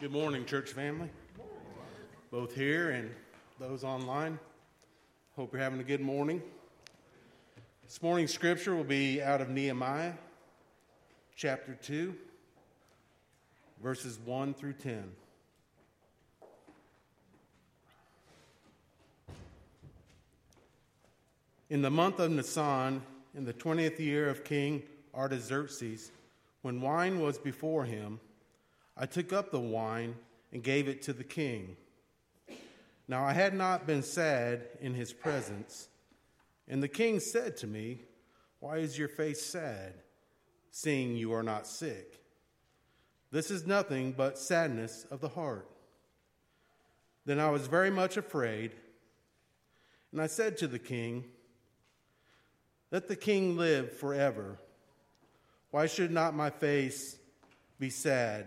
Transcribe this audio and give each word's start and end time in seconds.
Good 0.00 0.12
morning, 0.12 0.44
church 0.44 0.70
family. 0.70 1.10
Both 2.30 2.54
here 2.54 2.90
and 2.90 3.10
those 3.58 3.82
online. 3.82 4.38
Hope 5.34 5.52
you're 5.52 5.60
having 5.60 5.80
a 5.80 5.82
good 5.82 6.00
morning. 6.00 6.40
This 7.82 8.00
morning's 8.00 8.32
scripture 8.32 8.76
will 8.76 8.84
be 8.84 9.20
out 9.20 9.40
of 9.40 9.48
Nehemiah 9.48 10.12
chapter 11.34 11.74
2, 11.82 12.14
verses 13.82 14.20
1 14.24 14.54
through 14.54 14.74
10. 14.74 15.02
In 21.70 21.82
the 21.82 21.90
month 21.90 22.20
of 22.20 22.30
Nisan, 22.30 23.02
in 23.34 23.44
the 23.44 23.52
20th 23.52 23.98
year 23.98 24.28
of 24.28 24.44
King 24.44 24.84
Artaxerxes, 25.12 26.12
when 26.62 26.80
wine 26.80 27.18
was 27.18 27.36
before 27.36 27.84
him, 27.84 28.20
I 28.98 29.06
took 29.06 29.32
up 29.32 29.52
the 29.52 29.60
wine 29.60 30.16
and 30.52 30.62
gave 30.62 30.88
it 30.88 31.02
to 31.02 31.12
the 31.12 31.24
king. 31.24 31.76
Now 33.06 33.24
I 33.24 33.32
had 33.32 33.54
not 33.54 33.86
been 33.86 34.02
sad 34.02 34.66
in 34.80 34.94
his 34.94 35.12
presence. 35.12 35.88
And 36.66 36.82
the 36.82 36.88
king 36.88 37.20
said 37.20 37.56
to 37.58 37.66
me, 37.66 38.02
Why 38.58 38.78
is 38.78 38.98
your 38.98 39.08
face 39.08 39.40
sad, 39.40 39.94
seeing 40.72 41.16
you 41.16 41.32
are 41.32 41.44
not 41.44 41.66
sick? 41.66 42.20
This 43.30 43.50
is 43.50 43.66
nothing 43.66 44.12
but 44.12 44.38
sadness 44.38 45.06
of 45.10 45.20
the 45.20 45.28
heart. 45.28 45.68
Then 47.24 47.38
I 47.38 47.50
was 47.50 47.66
very 47.66 47.90
much 47.90 48.16
afraid, 48.16 48.72
and 50.12 50.20
I 50.20 50.26
said 50.26 50.56
to 50.58 50.66
the 50.66 50.78
king, 50.78 51.24
Let 52.90 53.06
the 53.06 53.16
king 53.16 53.56
live 53.56 53.92
forever. 53.92 54.58
Why 55.70 55.86
should 55.86 56.10
not 56.10 56.34
my 56.34 56.50
face 56.50 57.16
be 57.78 57.90
sad? 57.90 58.46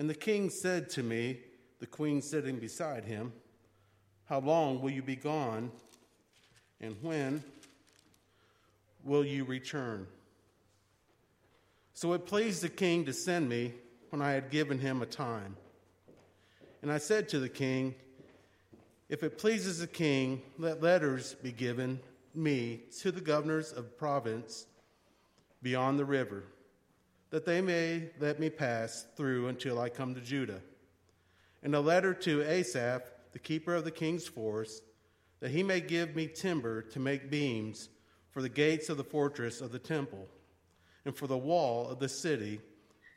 And 0.00 0.08
the 0.08 0.14
king 0.14 0.48
said 0.48 0.88
to 0.90 1.02
me, 1.02 1.40
the 1.78 1.86
queen 1.86 2.22
sitting 2.22 2.56
beside 2.56 3.04
him, 3.04 3.34
How 4.24 4.40
long 4.40 4.80
will 4.80 4.88
you 4.88 5.02
be 5.02 5.14
gone? 5.14 5.70
And 6.80 6.96
when 7.02 7.44
will 9.04 9.26
you 9.26 9.44
return? 9.44 10.06
So 11.92 12.14
it 12.14 12.24
pleased 12.24 12.62
the 12.62 12.70
king 12.70 13.04
to 13.04 13.12
send 13.12 13.46
me 13.46 13.74
when 14.08 14.22
I 14.22 14.32
had 14.32 14.48
given 14.48 14.78
him 14.78 15.02
a 15.02 15.06
time. 15.06 15.54
And 16.80 16.90
I 16.90 16.96
said 16.96 17.28
to 17.28 17.38
the 17.38 17.50
king, 17.50 17.94
If 19.10 19.22
it 19.22 19.36
pleases 19.36 19.80
the 19.80 19.86
king, 19.86 20.40
let 20.56 20.82
letters 20.82 21.34
be 21.34 21.52
given 21.52 22.00
me 22.34 22.84
to 23.00 23.12
the 23.12 23.20
governors 23.20 23.70
of 23.70 23.98
province 23.98 24.64
beyond 25.62 25.98
the 25.98 26.06
river 26.06 26.44
that 27.30 27.46
they 27.46 27.60
may 27.60 28.10
let 28.18 28.40
me 28.40 28.50
pass 28.50 29.06
through 29.16 29.48
until 29.48 29.78
I 29.78 29.88
come 29.88 30.14
to 30.14 30.20
Judah. 30.20 30.60
And 31.62 31.74
a 31.74 31.80
letter 31.80 32.12
to 32.14 32.42
Asaph, 32.42 33.02
the 33.32 33.38
keeper 33.38 33.74
of 33.74 33.84
the 33.84 33.90
king's 33.90 34.26
force, 34.26 34.82
that 35.40 35.50
he 35.50 35.62
may 35.62 35.80
give 35.80 36.16
me 36.16 36.26
timber 36.26 36.82
to 36.82 36.98
make 36.98 37.30
beams 37.30 37.88
for 38.30 38.42
the 38.42 38.48
gates 38.48 38.88
of 38.88 38.96
the 38.96 39.04
fortress 39.04 39.60
of 39.60 39.72
the 39.72 39.78
temple, 39.78 40.28
and 41.04 41.16
for 41.16 41.26
the 41.26 41.38
wall 41.38 41.88
of 41.88 41.98
the 41.98 42.08
city, 42.08 42.60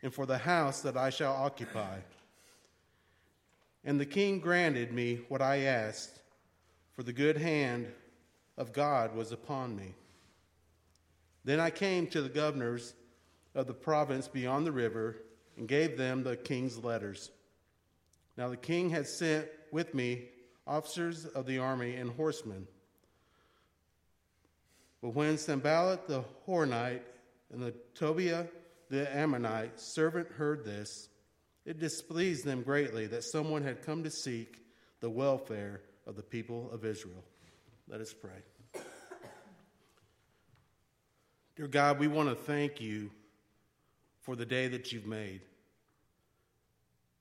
and 0.01 0.13
for 0.13 0.25
the 0.25 0.37
house 0.37 0.81
that 0.81 0.97
I 0.97 1.09
shall 1.09 1.33
occupy. 1.33 1.97
And 3.83 3.99
the 3.99 4.05
king 4.05 4.39
granted 4.39 4.91
me 4.93 5.21
what 5.27 5.41
I 5.41 5.61
asked, 5.61 6.21
for 6.93 7.03
the 7.03 7.13
good 7.13 7.37
hand 7.37 7.87
of 8.57 8.73
God 8.73 9.15
was 9.15 9.31
upon 9.31 9.75
me. 9.75 9.93
Then 11.43 11.59
I 11.59 11.69
came 11.69 12.07
to 12.07 12.21
the 12.21 12.29
governors 12.29 12.93
of 13.55 13.67
the 13.67 13.73
province 13.73 14.27
beyond 14.27 14.65
the 14.65 14.71
river 14.71 15.17
and 15.57 15.67
gave 15.67 15.97
them 15.97 16.23
the 16.23 16.35
king's 16.35 16.77
letters. 16.83 17.31
Now 18.37 18.49
the 18.49 18.57
king 18.57 18.89
had 18.89 19.07
sent 19.07 19.47
with 19.71 19.93
me 19.93 20.29
officers 20.65 21.25
of 21.25 21.45
the 21.45 21.59
army 21.59 21.95
and 21.95 22.09
horsemen. 22.11 22.67
But 25.01 25.09
when 25.09 25.37
Sanballat 25.37 26.07
the 26.07 26.23
Horonite 26.47 27.01
and 27.51 27.61
the 27.61 27.73
Tobiah 27.93 28.45
the 28.89 29.15
Ammonite 29.15 29.79
servant 29.79 30.29
heard 30.29 30.63
this, 30.65 31.09
it 31.65 31.79
displeased 31.79 32.45
them 32.45 32.61
greatly 32.61 33.07
that 33.07 33.23
someone 33.23 33.63
had 33.63 33.81
come 33.81 34.03
to 34.03 34.11
seek 34.11 34.59
the 34.99 35.09
welfare 35.09 35.81
of 36.05 36.15
the 36.15 36.21
people 36.21 36.69
of 36.71 36.85
Israel. 36.85 37.23
Let 37.87 38.01
us 38.01 38.13
pray. 38.13 38.81
Dear 41.55 41.67
God, 41.67 41.99
we 41.99 42.07
want 42.07 42.29
to 42.29 42.35
thank 42.35 42.81
you 42.81 43.11
for 44.23 44.35
the 44.35 44.45
day 44.45 44.67
that 44.69 44.91
you've 44.91 45.05
made. 45.05 45.41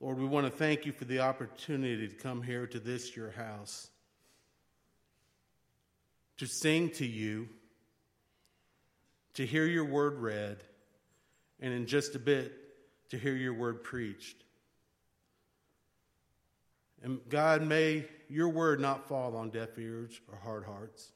Lord, 0.00 0.18
we 0.18 0.24
want 0.24 0.46
to 0.46 0.50
thank 0.50 0.86
you 0.86 0.92
for 0.92 1.04
the 1.04 1.20
opportunity 1.20 2.08
to 2.08 2.14
come 2.14 2.42
here 2.42 2.66
to 2.66 2.80
this, 2.80 3.14
your 3.14 3.30
house, 3.30 3.88
to 6.38 6.46
sing 6.46 6.90
to 6.90 7.06
you, 7.06 7.48
to 9.34 9.46
hear 9.46 9.66
your 9.66 9.84
word 9.84 10.18
read, 10.18 10.64
and 11.60 11.72
in 11.72 11.86
just 11.86 12.14
a 12.14 12.18
bit, 12.18 12.52
to 13.10 13.18
hear 13.18 13.34
your 13.34 13.54
word 13.54 13.84
preached. 13.84 14.42
And 17.02 17.20
God, 17.28 17.62
may 17.62 18.06
your 18.28 18.48
word 18.48 18.80
not 18.80 19.08
fall 19.08 19.36
on 19.36 19.50
deaf 19.50 19.78
ears 19.78 20.20
or 20.30 20.38
hard 20.38 20.64
hearts. 20.64 21.12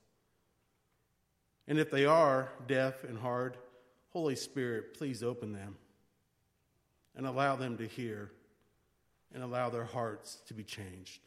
And 1.68 1.78
if 1.78 1.91
they 1.91 2.04
are 2.04 2.50
deaf 2.66 3.04
and 3.04 3.18
hard, 3.18 3.56
Holy 4.11 4.37
Spirit, 4.37 4.94
please 4.97 5.22
open 5.22 5.53
them 5.53 5.77
and 7.17 7.27
allow 7.27 7.56
them 7.56 7.77
to 7.78 7.87
hear 7.87 8.31
and 9.34 9.43
allow 9.43 9.71
their 9.71 9.84
hearts 9.84 10.39
to 10.47 10.55
be 10.55 10.65
changed. 10.65 11.21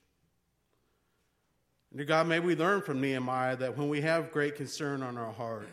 Dear 1.95 2.05
God, 2.05 2.27
may 2.27 2.39
we 2.39 2.55
learn 2.55 2.81
from 2.81 3.01
Nehemiah 3.01 3.55
that 3.57 3.77
when 3.77 3.89
we 3.89 4.01
have 4.01 4.31
great 4.31 4.55
concern 4.55 5.01
on 5.01 5.17
our 5.17 5.31
heart 5.31 5.67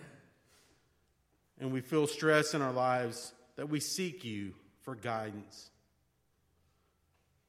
and 1.60 1.72
we 1.72 1.80
feel 1.80 2.06
stress 2.06 2.54
in 2.54 2.62
our 2.62 2.72
lives, 2.72 3.32
that 3.56 3.68
we 3.68 3.80
seek 3.80 4.24
you 4.24 4.54
for 4.82 4.94
guidance. 4.94 5.70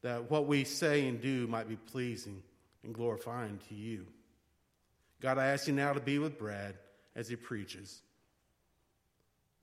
That 0.02 0.30
what 0.30 0.48
we 0.48 0.64
say 0.64 1.08
and 1.08 1.22
do 1.22 1.48
might 1.48 1.70
be 1.70 1.76
pleasing 1.76 2.44
and 2.84 2.94
glorifying 2.94 3.60
to 3.70 3.76
you. 3.76 4.06
God, 5.22 5.38
I 5.38 5.48
ask 5.48 5.68
you 5.68 5.74
now 5.74 5.94
to 5.94 6.00
be 6.00 6.20
with 6.20 6.38
Brad 6.38 6.76
as 7.16 7.28
he 7.28 7.36
preaches. 7.36 8.02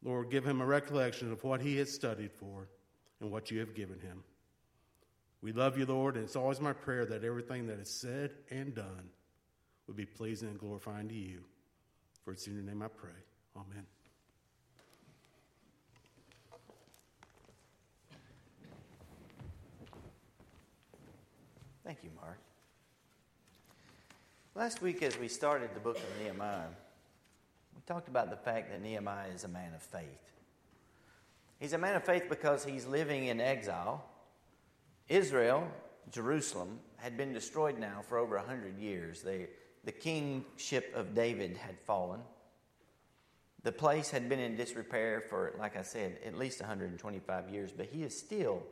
Lord, 0.05 0.31
give 0.31 0.45
him 0.45 0.61
a 0.61 0.67
recollection 0.67 1.33
of 1.33 1.43
what 1.43 1.62
he 1.62 1.79
has 1.79 1.91
studied 1.91 2.31
for 2.31 2.69
and 3.21 3.31
what 3.31 3.51
you 3.51 3.59
have 3.61 3.75
given 3.75 3.99
him. 3.99 4.23
We 5.41 5.53
love 5.53 5.79
you, 5.79 5.87
Lord, 5.87 6.17
and 6.17 6.25
it's 6.25 6.37
always 6.37 6.61
my 6.61 6.75
prayer 6.75 7.06
that 7.06 7.25
everything 7.25 7.67
that 7.67 7.79
is 7.79 7.91
said 7.91 8.33
and 8.51 8.75
done 8.75 9.09
would 9.87 9.97
be 9.97 10.06
pleasing 10.06 10.49
and 10.49 10.59
glorifying 10.59 11.09
to 11.09 11.15
you. 11.15 11.41
For 12.25 12.33
it's 12.33 12.47
in 12.47 12.55
your 12.55 12.62
name 12.62 12.83
I 12.83 12.89
pray. 12.89 13.11
Amen. 13.56 13.85
Thank 21.85 21.99
you, 22.03 22.11
Mark. 22.19 22.39
Last 24.55 24.81
week, 24.81 25.03
as 25.03 25.19
we 25.19 25.29
started 25.29 25.75
the 25.75 25.81
book 25.81 25.99
of 25.99 26.05
Nehemiah, 26.23 26.69
talked 27.87 28.09
about 28.09 28.31
the 28.31 28.37
fact 28.37 28.71
that 28.71 28.83
Nehemiah 28.83 29.29
is 29.35 29.45
a 29.45 29.49
man 29.49 29.75
of 29.75 29.83
faith. 29.83 30.33
He's 31.61 31.73
a 31.73 31.79
man 31.79 31.97
of 31.97 32.05
faith 32.05 32.25
because 32.29 32.65
he's 32.65 32.87
living 32.87 33.27
in 33.27 33.41
exile. 33.41 34.05
Israel, 35.09 35.69
Jerusalem, 36.11 36.81
had 36.97 37.17
been 37.17 37.33
destroyed 37.33 37.79
now 37.79 38.01
for 38.09 38.19
over 38.19 38.37
100 38.37 38.79
years. 38.79 39.23
They, 39.23 39.49
the 39.85 39.93
kingship 39.93 40.93
of 40.95 41.15
David 41.15 41.57
had 41.57 41.79
fallen. 41.81 42.21
The 43.63 43.73
place 43.73 44.11
had 44.11 44.29
been 44.29 44.41
in 44.41 44.57
disrepair 44.57 45.23
for, 45.23 45.55
like 45.59 45.77
I 45.77 45.83
said, 45.83 46.19
at 46.25 46.37
least 46.37 46.61
125 46.61 47.49
years, 47.51 47.73
but 47.73 47.87
he 47.87 48.03
is 48.03 48.19
still 48.19 48.63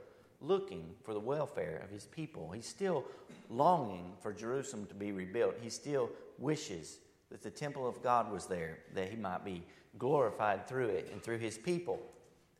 looking 0.40 0.94
for 1.02 1.14
the 1.14 1.20
welfare 1.20 1.80
of 1.84 1.90
his 1.90 2.06
people. 2.06 2.50
He's 2.50 2.66
still 2.66 3.04
longing 3.48 4.12
for 4.20 4.32
Jerusalem 4.32 4.86
to 4.86 4.94
be 4.94 5.12
rebuilt. 5.12 5.54
He 5.62 5.70
still 5.70 6.10
wishes 6.38 6.98
that 7.32 7.42
the 7.42 7.50
temple 7.50 7.88
of 7.88 8.02
God 8.02 8.30
was 8.30 8.46
there, 8.46 8.78
that 8.94 9.08
he 9.08 9.16
might 9.16 9.42
be 9.42 9.62
glorified 9.98 10.68
through 10.68 10.88
it 10.88 11.08
and 11.12 11.22
through 11.22 11.38
his 11.38 11.56
people. 11.56 11.98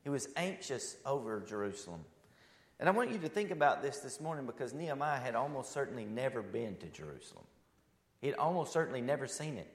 He 0.02 0.08
was 0.08 0.28
anxious 0.34 0.96
over 1.04 1.40
Jerusalem. 1.40 2.00
And 2.80 2.88
I 2.88 2.92
want 2.92 3.12
you 3.12 3.19
to 3.19 3.28
think 3.28 3.50
about 3.50 3.82
this 3.82 3.98
this 3.98 4.19
morning 4.19 4.46
because 4.46 4.72
Nehemiah 4.72 5.20
had 5.20 5.34
almost 5.34 5.72
certainly 5.72 6.06
never 6.06 6.40
been 6.40 6.76
to 6.76 6.86
Jerusalem. 6.86 7.44
He 8.22 8.28
had 8.28 8.36
almost 8.36 8.72
certainly 8.72 9.02
never 9.02 9.26
seen 9.26 9.58
it. 9.58 9.70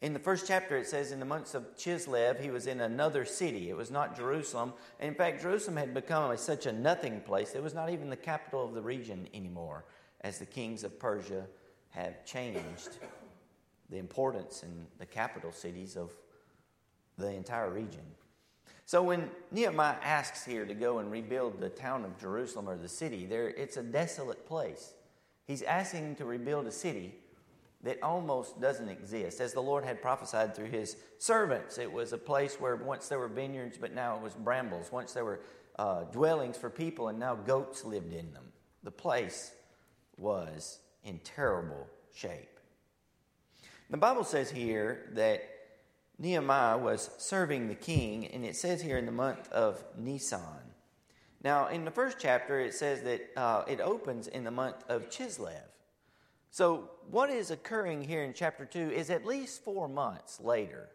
In 0.00 0.14
the 0.14 0.18
first 0.18 0.46
chapter, 0.46 0.78
it 0.78 0.86
says 0.86 1.12
in 1.12 1.20
the 1.20 1.26
months 1.26 1.54
of 1.54 1.76
Chislev, 1.76 2.40
he 2.40 2.50
was 2.50 2.66
in 2.66 2.80
another 2.80 3.26
city. 3.26 3.68
It 3.68 3.76
was 3.76 3.90
not 3.90 4.16
Jerusalem. 4.16 4.72
And 4.98 5.08
in 5.08 5.14
fact, 5.14 5.42
Jerusalem 5.42 5.76
had 5.76 5.92
become 5.92 6.30
a, 6.30 6.38
such 6.38 6.64
a 6.64 6.72
nothing 6.72 7.20
place. 7.20 7.54
It 7.54 7.62
was 7.62 7.74
not 7.74 7.90
even 7.90 8.08
the 8.08 8.16
capital 8.16 8.64
of 8.64 8.72
the 8.72 8.82
region 8.82 9.28
anymore, 9.34 9.84
as 10.22 10.38
the 10.38 10.46
kings 10.46 10.84
of 10.84 10.98
Persia 10.98 11.46
have 11.90 12.24
changed 12.24 12.98
the 13.90 13.98
importance 13.98 14.62
in 14.62 14.86
the 14.98 15.06
capital 15.06 15.52
cities 15.52 15.96
of 15.96 16.12
the 17.16 17.30
entire 17.30 17.70
region. 17.70 18.04
So 18.86 19.02
when 19.02 19.30
Nehemiah 19.50 19.96
asks 20.02 20.44
here 20.44 20.64
to 20.64 20.74
go 20.74 20.98
and 20.98 21.10
rebuild 21.10 21.60
the 21.60 21.68
town 21.68 22.04
of 22.04 22.18
Jerusalem 22.18 22.68
or 22.68 22.76
the 22.76 22.88
city, 22.88 23.26
there 23.26 23.48
it's 23.48 23.76
a 23.76 23.82
desolate 23.82 24.46
place. 24.46 24.94
He's 25.46 25.62
asking 25.62 26.16
to 26.16 26.24
rebuild 26.24 26.66
a 26.66 26.72
city 26.72 27.14
that 27.82 28.02
almost 28.02 28.60
doesn't 28.60 28.88
exist. 28.88 29.40
As 29.40 29.52
the 29.52 29.60
Lord 29.60 29.84
had 29.84 30.02
prophesied 30.02 30.54
through 30.54 30.70
his 30.70 30.96
servants, 31.18 31.78
it 31.78 31.90
was 31.90 32.12
a 32.12 32.18
place 32.18 32.56
where 32.58 32.76
once 32.76 33.08
there 33.08 33.18
were 33.18 33.28
vineyards, 33.28 33.78
but 33.78 33.94
now 33.94 34.16
it 34.16 34.22
was 34.22 34.34
brambles. 34.34 34.90
Once 34.90 35.12
there 35.12 35.24
were 35.24 35.40
uh, 35.78 36.04
dwellings 36.04 36.56
for 36.56 36.70
people, 36.70 37.08
and 37.08 37.18
now 37.18 37.34
goats 37.34 37.84
lived 37.84 38.12
in 38.12 38.32
them. 38.32 38.44
The 38.82 38.90
place 38.90 39.52
was 40.16 40.80
in 41.04 41.20
terrible 41.20 41.86
shape. 42.14 42.57
The 43.90 43.96
Bible 43.96 44.24
says 44.24 44.50
here 44.50 45.06
that 45.14 45.42
Nehemiah 46.18 46.76
was 46.76 47.10
serving 47.16 47.68
the 47.68 47.74
king, 47.74 48.26
and 48.26 48.44
it 48.44 48.54
says 48.54 48.82
here 48.82 48.98
in 48.98 49.06
the 49.06 49.12
month 49.12 49.50
of 49.50 49.82
Nisan. 49.96 50.74
Now, 51.42 51.68
in 51.68 51.86
the 51.86 51.90
first 51.90 52.18
chapter, 52.20 52.60
it 52.60 52.74
says 52.74 53.02
that 53.02 53.30
uh, 53.34 53.64
it 53.66 53.80
opens 53.80 54.26
in 54.26 54.44
the 54.44 54.50
month 54.50 54.84
of 54.90 55.08
Chislev. 55.08 55.62
So, 56.50 56.90
what 57.10 57.30
is 57.30 57.50
occurring 57.50 58.02
here 58.02 58.24
in 58.24 58.34
chapter 58.34 58.66
2 58.66 58.90
is 58.90 59.08
at 59.08 59.24
least 59.24 59.64
four 59.64 59.88
months 59.88 60.38
later 60.38 60.88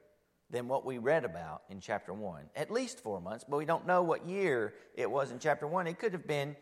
than 0.51 0.67
what 0.67 0.85
we 0.85 0.99
read 0.99 1.25
about 1.25 1.63
in 1.69 1.79
chapter 1.79 2.13
1. 2.13 2.43
At 2.55 2.69
least 2.69 2.99
four 2.99 3.19
months, 3.19 3.43
but 3.47 3.57
we 3.57 3.65
don't 3.65 3.87
know 3.87 4.03
what 4.03 4.27
year 4.27 4.75
it 4.93 5.09
was 5.09 5.31
in 5.31 5.39
chapter 5.39 5.65
1. 5.65 5.87
It 5.87 5.97
could 5.97 6.13
have 6.13 6.27
been 6.27 6.55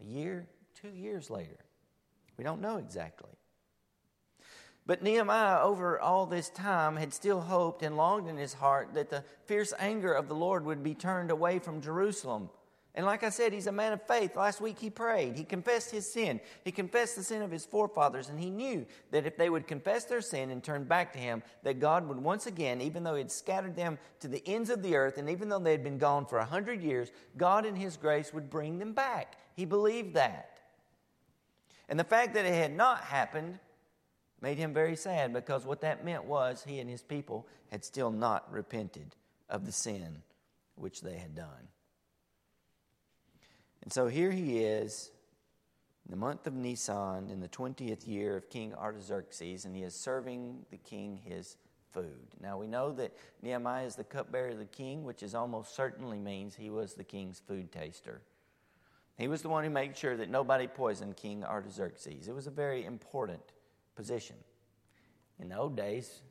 a 0.00 0.04
year, 0.04 0.48
two 0.74 0.88
years 0.88 1.30
later. 1.30 1.58
We 2.36 2.42
don't 2.42 2.60
know 2.60 2.78
exactly. 2.78 3.30
But 4.86 5.02
Nehemiah, 5.02 5.62
over 5.62 5.98
all 5.98 6.26
this 6.26 6.50
time, 6.50 6.96
had 6.96 7.14
still 7.14 7.40
hoped 7.40 7.82
and 7.82 7.96
longed 7.96 8.28
in 8.28 8.36
his 8.36 8.52
heart 8.52 8.94
that 8.94 9.08
the 9.08 9.24
fierce 9.46 9.72
anger 9.78 10.12
of 10.12 10.28
the 10.28 10.34
Lord 10.34 10.64
would 10.66 10.82
be 10.82 10.94
turned 10.94 11.30
away 11.30 11.58
from 11.58 11.80
Jerusalem. 11.80 12.50
And 12.96 13.06
like 13.06 13.24
I 13.24 13.30
said, 13.30 13.52
he's 13.52 13.66
a 13.66 13.72
man 13.72 13.92
of 13.92 14.06
faith. 14.06 14.36
Last 14.36 14.60
week 14.60 14.78
he 14.78 14.88
prayed. 14.88 15.36
He 15.36 15.42
confessed 15.42 15.90
his 15.90 16.12
sin. 16.12 16.38
He 16.64 16.70
confessed 16.70 17.16
the 17.16 17.24
sin 17.24 17.42
of 17.42 17.50
his 17.50 17.66
forefathers, 17.66 18.28
and 18.28 18.38
he 18.38 18.50
knew 18.50 18.86
that 19.10 19.26
if 19.26 19.36
they 19.36 19.50
would 19.50 19.66
confess 19.66 20.04
their 20.04 20.20
sin 20.20 20.50
and 20.50 20.62
turn 20.62 20.84
back 20.84 21.12
to 21.14 21.18
him, 21.18 21.42
that 21.64 21.80
God 21.80 22.06
would 22.06 22.18
once 22.18 22.46
again, 22.46 22.80
even 22.80 23.02
though 23.02 23.14
he 23.14 23.22
had 23.22 23.32
scattered 23.32 23.74
them 23.74 23.98
to 24.20 24.28
the 24.28 24.46
ends 24.46 24.70
of 24.70 24.82
the 24.82 24.94
earth, 24.94 25.18
and 25.18 25.28
even 25.28 25.48
though 25.48 25.58
they 25.58 25.72
had 25.72 25.82
been 25.82 25.98
gone 25.98 26.24
for 26.24 26.38
a 26.38 26.44
hundred 26.44 26.82
years, 26.82 27.10
God 27.36 27.66
in 27.66 27.74
his 27.74 27.96
grace 27.96 28.32
would 28.32 28.48
bring 28.48 28.78
them 28.78 28.92
back. 28.92 29.38
He 29.56 29.64
believed 29.64 30.14
that. 30.14 30.60
And 31.88 31.98
the 31.98 32.04
fact 32.04 32.34
that 32.34 32.44
it 32.44 32.54
had 32.54 32.72
not 32.72 33.00
happened 33.00 33.58
made 34.44 34.58
him 34.58 34.74
very 34.74 34.94
sad 34.94 35.32
because 35.32 35.64
what 35.64 35.80
that 35.80 36.04
meant 36.04 36.26
was 36.26 36.62
he 36.62 36.78
and 36.78 36.90
his 36.90 37.00
people 37.00 37.48
had 37.70 37.82
still 37.82 38.10
not 38.10 38.52
repented 38.52 39.16
of 39.48 39.64
the 39.64 39.72
sin 39.72 40.20
which 40.74 41.00
they 41.00 41.16
had 41.16 41.34
done. 41.34 41.68
And 43.82 43.90
so 43.90 44.06
here 44.06 44.30
he 44.30 44.58
is 44.58 45.10
in 46.04 46.10
the 46.10 46.18
month 46.18 46.46
of 46.46 46.52
Nisan 46.52 47.30
in 47.30 47.40
the 47.40 47.48
20th 47.48 48.06
year 48.06 48.36
of 48.36 48.50
King 48.50 48.74
Artaxerxes, 48.74 49.64
and 49.64 49.74
he 49.74 49.82
is 49.82 49.94
serving 49.94 50.66
the 50.70 50.76
king 50.76 51.18
his 51.24 51.56
food. 51.94 52.26
Now 52.38 52.58
we 52.58 52.66
know 52.66 52.92
that 52.92 53.16
Nehemiah 53.40 53.86
is 53.86 53.96
the 53.96 54.04
cupbearer 54.04 54.50
of 54.50 54.58
the 54.58 54.66
king, 54.66 55.04
which 55.04 55.22
is 55.22 55.34
almost 55.34 55.74
certainly 55.74 56.18
means 56.18 56.54
he 56.54 56.68
was 56.68 56.92
the 56.92 57.02
king's 57.02 57.40
food 57.40 57.72
taster. 57.72 58.20
He 59.16 59.26
was 59.26 59.40
the 59.40 59.48
one 59.48 59.64
who 59.64 59.70
made 59.70 59.96
sure 59.96 60.18
that 60.18 60.28
nobody 60.28 60.66
poisoned 60.66 61.16
King 61.16 61.44
Artaxerxes. 61.44 62.28
It 62.28 62.34
was 62.34 62.46
a 62.46 62.50
very 62.50 62.84
important 62.84 63.40
position. 63.94 64.36
In 65.38 65.48
the 65.48 65.58
old 65.58 65.76
days, 65.76 66.22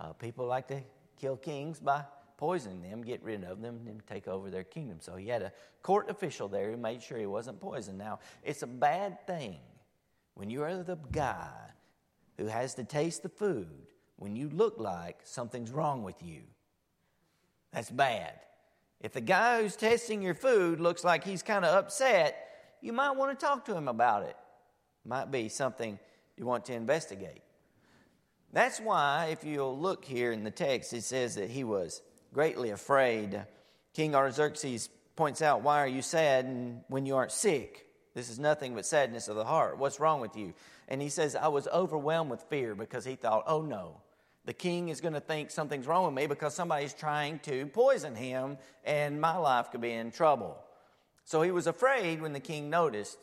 uh, 0.00 0.12
people 0.12 0.46
like 0.46 0.68
to 0.68 0.80
kill 1.16 1.36
kings 1.36 1.80
by 1.80 2.04
poisoning 2.36 2.82
them, 2.82 3.02
get 3.02 3.22
rid 3.22 3.44
of 3.44 3.60
them, 3.60 3.80
and 3.88 4.06
take 4.06 4.28
over 4.28 4.50
their 4.50 4.64
kingdom. 4.64 4.98
So 5.00 5.16
he 5.16 5.28
had 5.28 5.42
a 5.42 5.52
court 5.82 6.08
official 6.08 6.48
there 6.48 6.70
who 6.70 6.76
made 6.76 7.02
sure 7.02 7.18
he 7.18 7.26
wasn't 7.26 7.60
poisoned. 7.60 7.98
Now, 7.98 8.20
it's 8.42 8.62
a 8.62 8.66
bad 8.66 9.26
thing 9.26 9.58
when 10.34 10.48
you 10.48 10.62
are 10.62 10.82
the 10.82 10.98
guy 11.10 11.50
who 12.36 12.46
has 12.46 12.74
to 12.74 12.84
taste 12.84 13.24
the 13.24 13.28
food 13.28 13.88
when 14.16 14.36
you 14.36 14.48
look 14.50 14.78
like 14.78 15.20
something's 15.24 15.70
wrong 15.70 16.04
with 16.04 16.22
you. 16.22 16.42
That's 17.72 17.90
bad. 17.90 18.32
If 19.00 19.12
the 19.12 19.20
guy 19.20 19.62
who's 19.62 19.76
testing 19.76 20.22
your 20.22 20.34
food 20.34 20.80
looks 20.80 21.04
like 21.04 21.24
he's 21.24 21.42
kind 21.42 21.64
of 21.64 21.74
upset, 21.74 22.36
you 22.80 22.92
might 22.92 23.12
want 23.12 23.38
to 23.38 23.46
talk 23.46 23.64
to 23.66 23.76
him 23.76 23.88
about 23.88 24.22
it. 24.22 24.36
Might 25.04 25.30
be 25.30 25.48
something 25.48 25.98
you 26.38 26.46
want 26.46 26.64
to 26.66 26.74
investigate. 26.74 27.42
That's 28.52 28.80
why, 28.80 29.28
if 29.32 29.44
you'll 29.44 29.78
look 29.78 30.04
here 30.04 30.32
in 30.32 30.44
the 30.44 30.50
text, 30.50 30.92
it 30.92 31.04
says 31.04 31.34
that 31.34 31.50
he 31.50 31.64
was 31.64 32.00
greatly 32.32 32.70
afraid. 32.70 33.44
King 33.94 34.14
Artaxerxes 34.14 34.88
points 35.16 35.42
out, 35.42 35.62
Why 35.62 35.82
are 35.82 35.88
you 35.88 36.02
sad 36.02 36.82
when 36.88 37.04
you 37.04 37.16
aren't 37.16 37.32
sick? 37.32 37.86
This 38.14 38.30
is 38.30 38.38
nothing 38.38 38.74
but 38.74 38.86
sadness 38.86 39.28
of 39.28 39.36
the 39.36 39.44
heart. 39.44 39.78
What's 39.78 40.00
wrong 40.00 40.20
with 40.20 40.36
you? 40.36 40.54
And 40.88 41.02
he 41.02 41.08
says, 41.10 41.36
I 41.36 41.48
was 41.48 41.68
overwhelmed 41.68 42.30
with 42.30 42.42
fear 42.44 42.74
because 42.74 43.04
he 43.04 43.16
thought, 43.16 43.44
Oh 43.46 43.62
no, 43.62 44.00
the 44.44 44.54
king 44.54 44.88
is 44.88 45.02
going 45.02 45.14
to 45.14 45.20
think 45.20 45.50
something's 45.50 45.86
wrong 45.86 46.06
with 46.06 46.14
me 46.14 46.26
because 46.26 46.54
somebody's 46.54 46.94
trying 46.94 47.38
to 47.40 47.66
poison 47.66 48.14
him 48.14 48.56
and 48.82 49.20
my 49.20 49.36
life 49.36 49.70
could 49.70 49.82
be 49.82 49.92
in 49.92 50.10
trouble. 50.10 50.56
So 51.24 51.42
he 51.42 51.50
was 51.50 51.66
afraid 51.66 52.22
when 52.22 52.32
the 52.32 52.40
king 52.40 52.70
noticed 52.70 53.18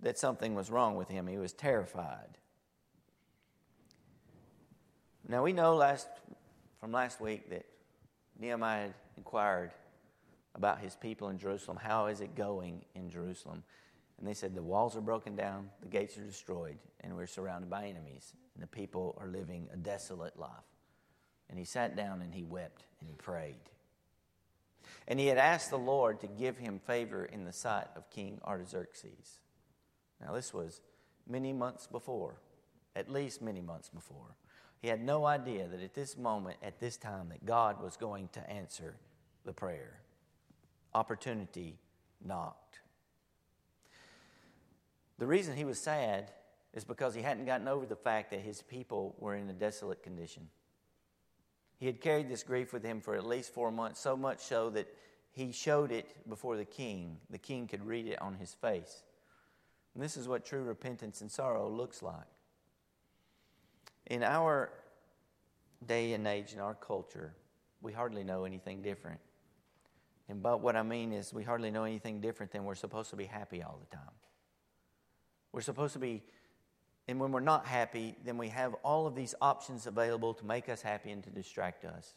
that 0.00 0.18
something 0.18 0.54
was 0.54 0.70
wrong 0.70 0.96
with 0.96 1.08
him. 1.08 1.26
He 1.26 1.36
was 1.36 1.52
terrified. 1.52 2.38
Now 5.28 5.42
we 5.42 5.52
know 5.52 5.74
last 5.74 6.06
from 6.78 6.92
last 6.92 7.20
week 7.20 7.50
that 7.50 7.66
Nehemiah 8.38 8.90
inquired 9.16 9.72
about 10.54 10.78
his 10.78 10.94
people 10.94 11.30
in 11.30 11.38
Jerusalem. 11.38 11.78
How 11.82 12.06
is 12.06 12.20
it 12.20 12.36
going 12.36 12.84
in 12.94 13.10
Jerusalem? 13.10 13.64
And 14.18 14.26
they 14.26 14.34
said 14.34 14.54
the 14.54 14.62
walls 14.62 14.96
are 14.96 15.00
broken 15.00 15.34
down, 15.34 15.70
the 15.82 15.88
gates 15.88 16.16
are 16.16 16.22
destroyed, 16.22 16.78
and 17.00 17.14
we're 17.16 17.26
surrounded 17.26 17.68
by 17.68 17.86
enemies, 17.86 18.34
and 18.54 18.62
the 18.62 18.68
people 18.68 19.18
are 19.20 19.26
living 19.26 19.68
a 19.72 19.76
desolate 19.76 20.38
life. 20.38 20.50
And 21.50 21.58
he 21.58 21.64
sat 21.64 21.96
down 21.96 22.22
and 22.22 22.32
he 22.32 22.44
wept 22.44 22.84
and 23.00 23.08
he 23.08 23.14
prayed. 23.16 23.56
And 25.08 25.18
he 25.18 25.26
had 25.26 25.38
asked 25.38 25.70
the 25.70 25.78
Lord 25.78 26.20
to 26.20 26.28
give 26.28 26.56
him 26.56 26.78
favor 26.78 27.24
in 27.24 27.44
the 27.44 27.52
sight 27.52 27.88
of 27.96 28.10
King 28.10 28.40
Artaxerxes. 28.44 29.40
Now, 30.24 30.32
this 30.32 30.54
was 30.54 30.80
many 31.28 31.52
months 31.52 31.86
before, 31.86 32.36
at 32.94 33.10
least 33.10 33.42
many 33.42 33.60
months 33.60 33.88
before. 33.88 34.36
He 34.86 34.90
had 34.90 35.04
no 35.04 35.26
idea 35.26 35.66
that 35.66 35.82
at 35.82 35.94
this 35.94 36.16
moment, 36.16 36.58
at 36.62 36.78
this 36.78 36.96
time, 36.96 37.30
that 37.30 37.44
God 37.44 37.82
was 37.82 37.96
going 37.96 38.28
to 38.34 38.48
answer 38.48 38.94
the 39.44 39.52
prayer. 39.52 39.98
Opportunity 40.94 41.80
knocked. 42.24 42.78
The 45.18 45.26
reason 45.26 45.56
he 45.56 45.64
was 45.64 45.80
sad 45.80 46.30
is 46.72 46.84
because 46.84 47.16
he 47.16 47.22
hadn't 47.22 47.46
gotten 47.46 47.66
over 47.66 47.84
the 47.84 47.96
fact 47.96 48.30
that 48.30 48.42
his 48.42 48.62
people 48.62 49.16
were 49.18 49.34
in 49.34 49.50
a 49.50 49.52
desolate 49.52 50.04
condition. 50.04 50.46
He 51.78 51.86
had 51.86 52.00
carried 52.00 52.28
this 52.28 52.44
grief 52.44 52.72
with 52.72 52.84
him 52.84 53.00
for 53.00 53.16
at 53.16 53.26
least 53.26 53.52
four 53.52 53.72
months, 53.72 53.98
so 53.98 54.16
much 54.16 54.38
so 54.38 54.70
that 54.70 54.86
he 55.32 55.50
showed 55.50 55.90
it 55.90 56.14
before 56.28 56.56
the 56.56 56.64
king. 56.64 57.16
The 57.28 57.38
king 57.38 57.66
could 57.66 57.84
read 57.84 58.06
it 58.06 58.22
on 58.22 58.36
his 58.36 58.54
face. 58.54 59.02
And 59.94 60.02
this 60.04 60.16
is 60.16 60.28
what 60.28 60.46
true 60.46 60.62
repentance 60.62 61.22
and 61.22 61.28
sorrow 61.32 61.68
looks 61.68 62.04
like. 62.04 62.35
In 64.06 64.22
our 64.22 64.70
day 65.84 66.12
and 66.12 66.26
age, 66.26 66.52
in 66.52 66.60
our 66.60 66.74
culture, 66.74 67.34
we 67.80 67.92
hardly 67.92 68.24
know 68.24 68.44
anything 68.44 68.82
different. 68.82 69.20
And 70.28 70.42
but 70.42 70.60
what 70.60 70.76
I 70.76 70.82
mean 70.82 71.12
is, 71.12 71.32
we 71.32 71.42
hardly 71.44 71.70
know 71.70 71.84
anything 71.84 72.20
different 72.20 72.52
than 72.52 72.64
we're 72.64 72.74
supposed 72.74 73.10
to 73.10 73.16
be 73.16 73.26
happy 73.26 73.62
all 73.62 73.78
the 73.78 73.96
time. 73.96 74.14
We're 75.52 75.60
supposed 75.60 75.92
to 75.92 75.98
be, 75.98 76.22
and 77.08 77.20
when 77.20 77.30
we're 77.32 77.40
not 77.40 77.66
happy, 77.66 78.16
then 78.24 78.36
we 78.36 78.48
have 78.48 78.74
all 78.82 79.06
of 79.06 79.14
these 79.14 79.34
options 79.40 79.86
available 79.86 80.34
to 80.34 80.44
make 80.44 80.68
us 80.68 80.82
happy 80.82 81.10
and 81.12 81.22
to 81.24 81.30
distract 81.30 81.84
us. 81.84 82.14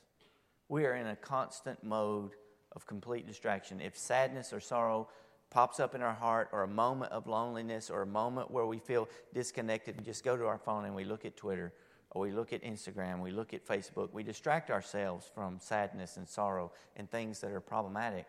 We 0.68 0.86
are 0.86 0.96
in 0.96 1.08
a 1.08 1.16
constant 1.16 1.84
mode 1.84 2.32
of 2.72 2.86
complete 2.86 3.28
distraction. 3.28 3.82
If 3.82 3.98
sadness 3.98 4.54
or 4.54 4.60
sorrow 4.60 5.10
pops 5.50 5.80
up 5.80 5.96
in 5.96 6.02
our 6.02 6.14
heart, 6.14 6.50
or 6.52 6.64
a 6.64 6.68
moment 6.68 7.12
of 7.12 7.28
loneliness, 7.28 7.90
or 7.90 8.02
a 8.02 8.08
moment 8.08 8.52
where 8.52 8.66
we 8.66 8.80
feel 8.80 9.10
disconnected, 9.34 9.98
we 9.98 10.04
just 10.04 10.24
go 10.24 10.38
to 10.38 10.46
our 10.46 10.58
phone 10.58 10.86
and 10.86 10.96
we 10.96 11.04
look 11.04 11.26
at 11.26 11.36
Twitter, 11.36 11.74
or 12.12 12.22
we 12.22 12.32
look 12.32 12.54
at 12.54 12.64
Instagram, 12.64 13.20
we 13.20 13.32
look 13.32 13.54
at 13.54 13.66
Facebook. 13.66 14.12
We 14.14 14.24
distract 14.24 14.72
ourselves 14.72 15.30
from 15.34 15.60
sadness 15.60 16.18
and 16.18 16.28
sorrow 16.28 16.72
and 16.96 17.10
things 17.10 17.40
that 17.42 17.52
are 17.52 17.60
problematic. 17.60 18.26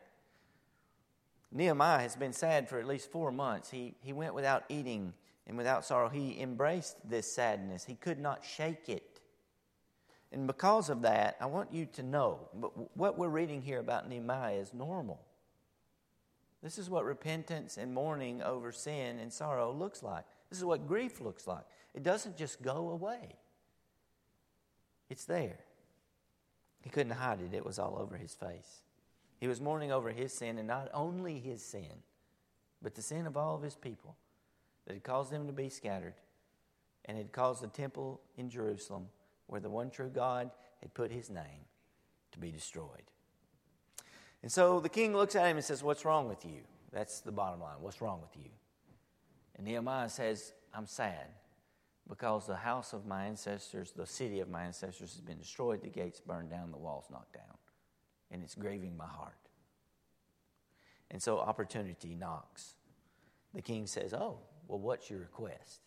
Nehemiah 1.53 2.01
has 2.01 2.15
been 2.15 2.33
sad 2.33 2.69
for 2.69 2.79
at 2.79 2.87
least 2.87 3.11
four 3.11 3.33
months. 3.33 3.71
He, 3.71 3.95
he 4.03 4.13
went 4.13 4.35
without 4.35 4.65
eating 4.69 5.13
and 5.47 5.57
without 5.57 5.85
sorrow. 5.85 6.09
He 6.09 6.41
embraced 6.41 6.97
this 7.09 7.31
sadness, 7.31 7.85
he 7.85 7.95
could 7.95 8.19
not 8.19 8.45
shake 8.45 8.89
it. 8.89 9.21
And 10.33 10.47
because 10.47 10.91
of 10.91 11.03
that, 11.03 11.37
I 11.41 11.47
want 11.47 11.73
you 11.73 11.87
to 11.95 12.05
know 12.05 12.49
what 12.95 13.19
we're 13.19 13.29
reading 13.29 13.61
here 13.63 13.81
about 13.81 14.09
Nehemiah 14.09 14.55
is 14.55 14.73
normal. 14.73 15.21
This 16.63 16.79
is 16.79 16.91
what 16.91 17.05
repentance 17.05 17.79
and 17.79 17.95
mourning 17.95 18.43
over 18.43 18.71
sin 18.73 19.19
and 19.19 19.33
sorrow 19.33 19.73
looks 19.73 20.03
like. 20.03 20.25
This 20.51 20.59
is 20.59 20.65
what 20.65 20.87
grief 20.87 21.21
looks 21.21 21.47
like. 21.47 21.65
It 21.95 22.03
doesn't 22.03 22.37
just 22.37 22.63
go 22.63 22.91
away, 22.91 23.37
it's 25.09 25.25
there. 25.25 25.59
He 26.83 26.89
couldn't 26.89 27.13
hide 27.13 27.41
it, 27.41 27.55
it 27.55 27.65
was 27.65 27.79
all 27.79 27.99
over 27.99 28.17
his 28.17 28.35
face. 28.35 28.85
He 29.39 29.49
was 29.49 29.61
mourning 29.61 29.91
over 29.91 30.11
his 30.11 30.33
sin, 30.33 30.59
and 30.59 30.69
not 30.69 30.89
only 30.95 31.39
his 31.39 31.63
sin, 31.63 32.03
but 32.83 32.95
the 32.95 33.03
sin 33.03 33.27
of 33.27 33.37
all 33.37 33.55
of 33.55 33.63
his 33.63 33.75
people 33.75 34.17
that 34.87 34.95
had 34.95 35.03
caused 35.03 35.31
them 35.31 35.47
to 35.47 35.53
be 35.53 35.69
scattered 35.69 36.15
and 37.07 37.17
had 37.17 37.33
caused 37.33 37.63
the 37.63 37.69
temple 37.69 38.21
in 38.37 38.51
Jerusalem, 38.51 39.09
where 39.47 39.61
the 39.61 39.71
one 39.71 39.91
true 39.91 40.11
God 40.11 40.51
had 40.81 40.95
put 40.95 41.11
his 41.11 41.31
name, 41.31 41.65
to 42.33 42.39
be 42.39 42.51
destroyed. 42.51 43.11
And 44.43 44.51
so 44.51 44.81
the 44.81 44.89
king 44.89 45.15
looks 45.15 45.37
at 45.37 45.47
him 45.47 45.57
and 45.57 45.65
says, 45.65 45.83
What's 45.83 46.05
wrong 46.05 46.29
with 46.29 46.45
you? 46.45 46.61
That's 46.93 47.21
the 47.21 47.33
bottom 47.33 47.61
line. 47.61 47.77
What's 47.81 48.01
wrong 48.01 48.21
with 48.21 48.37
you? 48.37 48.51
And 49.57 49.67
Nehemiah 49.67 50.09
says, 50.09 50.53
I'm 50.75 50.87
sad 50.87 51.27
because 52.09 52.47
the 52.47 52.57
house 52.57 52.93
of 52.93 53.07
my 53.07 53.27
ancestors, 53.27 53.93
the 53.93 54.07
city 54.07 54.41
of 54.41 54.49
my 54.49 54.65
ancestors, 54.65 55.13
has 55.13 55.21
been 55.21 55.39
destroyed, 55.39 55.83
the 55.83 55.89
gates 55.89 56.21
burned 56.21 56.51
down, 56.51 56.71
the 56.71 56.79
walls 56.79 57.07
knocked 57.11 57.35
down. 57.35 57.57
And 58.31 58.43
it's 58.43 58.55
grieving 58.55 58.97
my 58.97 59.07
heart. 59.07 59.35
And 61.11 61.23
so 61.23 61.39
opportunity 61.39 62.15
knocks. 62.15 62.75
The 63.55 63.63
king 63.63 63.87
says, 63.87 64.15
Oh, 64.15 64.39
well, 64.69 64.79
what's 64.79 65.11
your 65.11 65.21
request? 65.21 65.81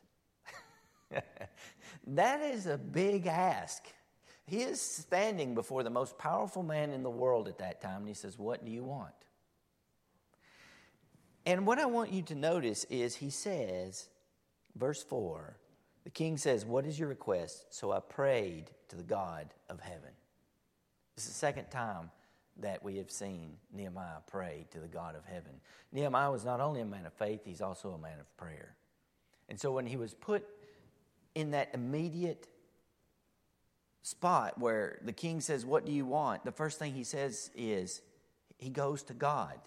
that 2.07 2.41
is 2.41 2.67
a 2.67 2.77
big 2.77 3.27
ask. 3.27 3.83
He 4.45 4.61
is 4.61 4.81
standing 4.81 5.55
before 5.55 5.83
the 5.83 5.89
most 5.89 6.17
powerful 6.17 6.63
man 6.63 6.91
in 6.91 7.03
the 7.03 7.09
world 7.09 7.47
at 7.47 7.59
that 7.59 7.81
time, 7.81 7.99
and 7.99 8.07
he 8.07 8.13
says, 8.13 8.37
What 8.37 8.65
do 8.65 8.71
you 8.71 8.83
want? 8.83 9.13
And 11.45 11.65
what 11.65 11.79
I 11.79 11.85
want 11.85 12.11
you 12.11 12.21
to 12.23 12.35
notice 12.35 12.85
is 12.85 13.15
he 13.15 13.29
says, 13.29 14.07
verse 14.75 15.03
4, 15.03 15.57
the 16.03 16.09
king 16.09 16.37
says, 16.37 16.65
What 16.65 16.85
is 16.85 16.99
your 16.99 17.09
request? 17.09 17.73
So 17.73 17.91
I 17.91 17.99
prayed 17.99 18.71
to 18.89 18.95
the 18.95 19.03
God 19.03 19.53
of 19.69 19.79
heaven. 19.79 20.11
This 21.15 21.25
is 21.25 21.31
the 21.31 21.37
second 21.37 21.69
time 21.69 22.09
that 22.57 22.83
we 22.83 22.97
have 22.97 23.11
seen 23.11 23.57
Nehemiah 23.73 24.21
pray 24.27 24.67
to 24.71 24.79
the 24.79 24.87
God 24.87 25.15
of 25.15 25.25
heaven. 25.25 25.53
Nehemiah 25.91 26.31
was 26.31 26.45
not 26.45 26.59
only 26.59 26.81
a 26.81 26.85
man 26.85 27.05
of 27.05 27.13
faith, 27.13 27.41
he's 27.43 27.61
also 27.61 27.91
a 27.91 27.97
man 27.97 28.19
of 28.19 28.37
prayer. 28.37 28.75
And 29.49 29.59
so 29.59 29.71
when 29.71 29.85
he 29.85 29.97
was 29.97 30.13
put 30.13 30.45
in 31.35 31.51
that 31.51 31.69
immediate 31.73 32.47
spot 34.03 34.59
where 34.59 34.99
the 35.01 35.13
king 35.13 35.41
says, 35.41 35.65
What 35.65 35.85
do 35.85 35.91
you 35.91 36.05
want? 36.05 36.45
the 36.45 36.51
first 36.51 36.77
thing 36.77 36.93
he 36.93 37.03
says 37.03 37.49
is, 37.55 38.01
He 38.57 38.69
goes 38.69 39.01
to 39.03 39.13
God. 39.13 39.59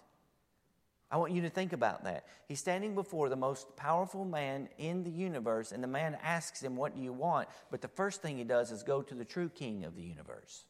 I 1.11 1.19
want 1.19 1.33
you 1.33 1.43
to 1.43 1.50
think 1.50 1.73
about 1.73 2.05
that. 2.05 2.26
He's 2.49 2.59
standing 2.59 2.95
before 2.95 3.28
the 3.28 3.37
most 3.37 3.76
powerful 3.76 4.25
man 4.25 4.69
in 4.76 5.05
the 5.05 5.11
universe, 5.11 5.71
and 5.71 5.83
the 5.83 5.88
man 5.88 6.19
asks 6.23 6.62
him, 6.62 6.76
What 6.76 6.95
do 6.95 7.02
you 7.02 7.12
want? 7.12 7.49
But 7.71 7.81
the 7.81 7.88
first 7.88 8.23
thing 8.23 8.38
he 8.38 8.45
does 8.45 8.71
is 8.71 8.83
go 8.83 9.02
to 9.02 9.14
the 9.14 9.25
true 9.25 9.49
king 9.49 9.85
of 9.85 9.97
the 9.97 10.02
universe. 10.02 10.64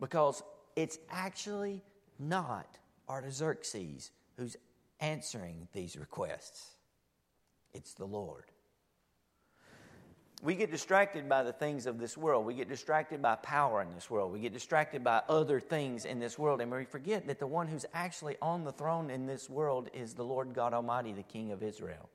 Because 0.00 0.42
it's 0.74 0.98
actually 1.10 1.82
not 2.18 2.66
Artaxerxes 3.08 4.10
who's 4.36 4.56
answering 5.00 5.68
these 5.72 5.96
requests, 5.96 6.74
it's 7.72 7.94
the 7.94 8.04
Lord 8.04 8.44
we 10.42 10.54
get 10.54 10.70
distracted 10.70 11.28
by 11.28 11.42
the 11.42 11.52
things 11.52 11.86
of 11.86 11.98
this 11.98 12.16
world. 12.16 12.44
We 12.44 12.54
get 12.54 12.68
distracted 12.68 13.22
by 13.22 13.36
power 13.36 13.80
in 13.80 13.94
this 13.94 14.10
world. 14.10 14.32
We 14.32 14.40
get 14.40 14.52
distracted 14.52 15.02
by 15.02 15.22
other 15.28 15.60
things 15.60 16.04
in 16.04 16.18
this 16.18 16.38
world. 16.38 16.60
And 16.60 16.70
we 16.70 16.84
forget 16.84 17.26
that 17.28 17.38
the 17.38 17.46
one 17.46 17.68
who's 17.68 17.86
actually 17.94 18.36
on 18.42 18.64
the 18.64 18.72
throne 18.72 19.10
in 19.10 19.26
this 19.26 19.48
world 19.48 19.88
is 19.94 20.12
the 20.12 20.24
Lord 20.24 20.52
God 20.52 20.74
Almighty, 20.74 21.12
the 21.12 21.22
King 21.22 21.52
of 21.52 21.62
Israel. 21.62 22.10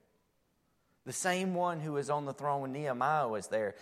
The 1.05 1.13
same 1.13 1.55
one 1.55 1.79
who 1.79 1.93
was 1.93 2.11
on 2.11 2.25
the 2.25 2.33
throne 2.33 2.61
when 2.61 2.73
Nehemiah 2.73 3.27
was 3.27 3.47
there. 3.47 3.73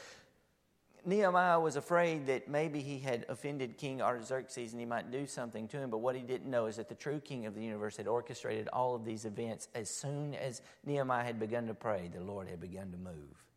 Nehemiah 1.05 1.59
was 1.59 1.75
afraid 1.75 2.27
that 2.27 2.47
maybe 2.47 2.79
he 2.79 2.99
had 2.99 3.25
offended 3.27 3.77
King 3.77 4.01
Artaxerxes 4.01 4.71
and 4.71 4.79
he 4.79 4.85
might 4.85 5.11
do 5.11 5.27
something 5.27 5.67
to 5.69 5.77
him, 5.77 5.89
but 5.89 5.99
what 5.99 6.15
he 6.15 6.21
didn't 6.21 6.49
know 6.49 6.65
is 6.67 6.77
that 6.77 6.87
the 6.87 6.95
true 6.95 7.19
king 7.19 7.45
of 7.45 7.55
the 7.55 7.61
universe 7.61 7.97
had 7.97 8.07
orchestrated 8.07 8.67
all 8.69 8.95
of 8.95 9.05
these 9.05 9.25
events. 9.25 9.69
As 9.75 9.89
soon 9.89 10.33
as 10.33 10.61
Nehemiah 10.85 11.23
had 11.23 11.39
begun 11.39 11.67
to 11.67 11.73
pray, 11.73 12.09
the 12.13 12.21
Lord 12.21 12.49
had 12.49 12.59
begun 12.59 12.91
to 12.91 12.97
move 12.97 13.48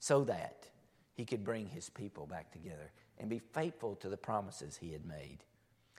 so 0.00 0.24
that 0.24 0.66
he 1.14 1.24
could 1.24 1.44
bring 1.44 1.66
his 1.66 1.88
people 1.88 2.26
back 2.26 2.50
together 2.50 2.90
and 3.18 3.30
be 3.30 3.38
faithful 3.38 3.94
to 3.96 4.08
the 4.08 4.16
promises 4.16 4.76
he 4.76 4.92
had 4.92 5.04
made. 5.04 5.44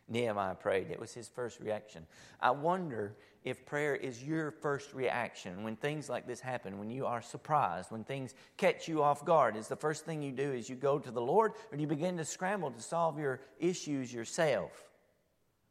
Nehemiah 0.10 0.56
prayed. 0.56 0.90
It 0.90 1.00
was 1.00 1.14
his 1.14 1.30
first 1.30 1.60
reaction. 1.62 2.06
I 2.42 2.52
wonder 2.52 3.16
if 3.44 3.66
prayer 3.66 3.96
is 3.96 4.22
your 4.22 4.52
first 4.52 4.94
reaction 4.94 5.64
when 5.64 5.76
things 5.76 6.10
like 6.10 6.28
this 6.28 6.42
happen, 6.42 6.80
when 6.80 6.90
you 6.90 7.06
are 7.06 7.22
surprised, 7.22 7.92
when 7.92 8.04
things 8.04 8.34
catch 8.58 8.88
you 8.88 9.02
off 9.02 9.24
guard. 9.24 9.56
Is 9.56 9.68
the 9.68 9.76
first 9.76 10.06
thing 10.06 10.22
you 10.22 10.32
do 10.32 10.52
is 10.52 10.70
you 10.70 10.76
go 10.76 11.00
to 11.00 11.12
the 11.12 11.22
Lord 11.22 11.54
or 11.72 11.78
do 11.78 11.82
you 11.82 11.88
begin 11.88 12.18
to 12.18 12.26
scramble 12.26 12.72
to 12.72 12.82
solve 12.82 13.18
your 13.18 13.40
issues 13.60 14.14
yourself? 14.14 14.72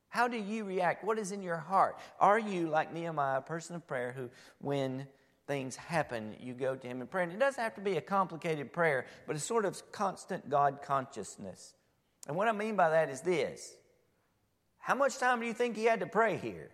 How 0.09 0.27
do 0.27 0.39
you 0.39 0.65
react? 0.65 1.05
What 1.05 1.19
is 1.19 1.33
in 1.33 1.43
your 1.43 1.59
heart? 1.59 1.99
Are 2.19 2.39
you, 2.39 2.69
like 2.69 2.93
Nehemiah, 2.93 3.39
a 3.39 3.43
person 3.43 3.77
of 3.77 3.87
prayer 3.87 4.13
who, 4.17 4.31
when 4.59 5.07
things 5.51 5.75
happen, 5.75 6.37
you 6.39 6.55
go 6.55 6.77
to 6.77 6.87
Him 6.87 7.01
in 7.01 7.09
prayer. 7.09 7.25
And 7.25 7.33
it 7.33 7.41
doesn't 7.41 7.61
have 7.61 7.75
to 7.75 7.81
be 7.81 7.97
a 7.97 8.01
complicated 8.01 8.73
prayer, 8.73 9.07
but 9.27 9.35
a 9.35 9.41
sort 9.41 9.65
of 9.65 9.91
constant 9.91 10.49
God 10.49 10.81
consciousness. 10.81 11.75
And 12.29 12.37
what 12.37 12.47
I 12.47 12.53
mean 12.53 12.77
by 12.77 12.91
that 12.91 13.11
is 13.11 13.23
this 13.23 13.75
How 14.79 14.95
much 14.95 15.19
time 15.19 15.41
do 15.41 15.47
you 15.47 15.53
think 15.53 15.77
He 15.77 15.85
had 15.85 16.01
to 16.01 16.07
pray 16.07 16.37
here? 16.37 16.71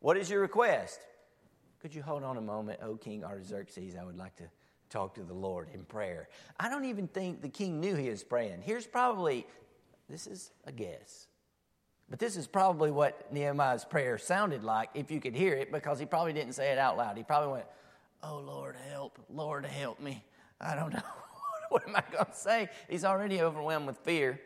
What 0.00 0.18
is 0.18 0.28
your 0.28 0.42
request? 0.42 1.00
Could 1.80 1.94
you 1.94 2.02
hold 2.02 2.22
on 2.22 2.36
a 2.36 2.42
moment, 2.42 2.80
O 2.82 2.96
King 2.96 3.24
Artaxerxes? 3.24 3.96
I 3.96 4.04
would 4.04 4.18
like 4.18 4.36
to 4.36 4.44
talk 4.90 5.14
to 5.14 5.22
the 5.22 5.32
Lord 5.32 5.68
in 5.72 5.84
prayer. 5.84 6.28
I 6.60 6.68
don't 6.68 6.84
even 6.84 7.08
think 7.08 7.40
the 7.40 7.48
king 7.48 7.80
knew 7.80 7.94
he 7.94 8.10
was 8.10 8.22
praying. 8.22 8.60
Here's 8.62 8.86
probably, 8.86 9.46
this 10.10 10.26
is 10.26 10.50
a 10.66 10.72
guess. 10.72 11.28
But 12.10 12.18
this 12.18 12.36
is 12.36 12.46
probably 12.46 12.90
what 12.90 13.32
Nehemiah's 13.32 13.84
prayer 13.84 14.18
sounded 14.18 14.62
like 14.62 14.90
if 14.94 15.10
you 15.10 15.20
could 15.20 15.34
hear 15.34 15.54
it, 15.54 15.72
because 15.72 15.98
he 15.98 16.06
probably 16.06 16.32
didn't 16.32 16.52
say 16.52 16.70
it 16.70 16.78
out 16.78 16.96
loud. 16.96 17.16
He 17.16 17.22
probably 17.22 17.52
went, 17.52 17.66
Oh, 18.22 18.38
Lord, 18.38 18.76
help. 18.90 19.18
Lord, 19.28 19.66
help 19.66 20.00
me. 20.00 20.24
I 20.60 20.74
don't 20.74 20.92
know. 20.92 21.02
what 21.68 21.86
am 21.86 21.96
I 21.96 22.02
going 22.10 22.24
to 22.24 22.34
say? 22.34 22.70
He's 22.88 23.04
already 23.04 23.42
overwhelmed 23.42 23.86
with 23.86 23.98
fear. 23.98 24.40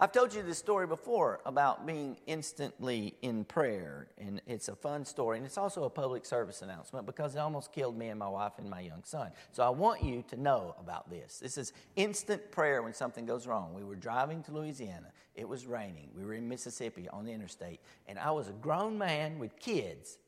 I've 0.00 0.12
told 0.12 0.32
you 0.32 0.44
this 0.44 0.58
story 0.58 0.86
before 0.86 1.40
about 1.44 1.84
being 1.84 2.18
instantly 2.28 3.16
in 3.22 3.44
prayer, 3.44 4.06
and 4.16 4.40
it's 4.46 4.68
a 4.68 4.76
fun 4.76 5.04
story, 5.04 5.38
and 5.38 5.44
it's 5.44 5.58
also 5.58 5.84
a 5.84 5.90
public 5.90 6.24
service 6.24 6.62
announcement 6.62 7.04
because 7.04 7.34
it 7.34 7.40
almost 7.40 7.72
killed 7.72 7.98
me 7.98 8.06
and 8.08 8.18
my 8.18 8.28
wife 8.28 8.52
and 8.58 8.70
my 8.70 8.78
young 8.78 9.02
son. 9.02 9.32
So 9.50 9.64
I 9.64 9.70
want 9.70 10.04
you 10.04 10.22
to 10.28 10.36
know 10.36 10.76
about 10.78 11.10
this. 11.10 11.40
This 11.40 11.58
is 11.58 11.72
instant 11.96 12.52
prayer 12.52 12.80
when 12.80 12.94
something 12.94 13.26
goes 13.26 13.48
wrong. 13.48 13.74
We 13.74 13.82
were 13.82 13.96
driving 13.96 14.44
to 14.44 14.52
Louisiana, 14.52 15.08
it 15.34 15.48
was 15.48 15.66
raining, 15.66 16.10
we 16.16 16.24
were 16.24 16.34
in 16.34 16.48
Mississippi 16.48 17.08
on 17.08 17.24
the 17.24 17.32
interstate, 17.32 17.80
and 18.06 18.20
I 18.20 18.30
was 18.30 18.46
a 18.46 18.52
grown 18.52 18.98
man 18.98 19.40
with 19.40 19.58
kids. 19.58 20.18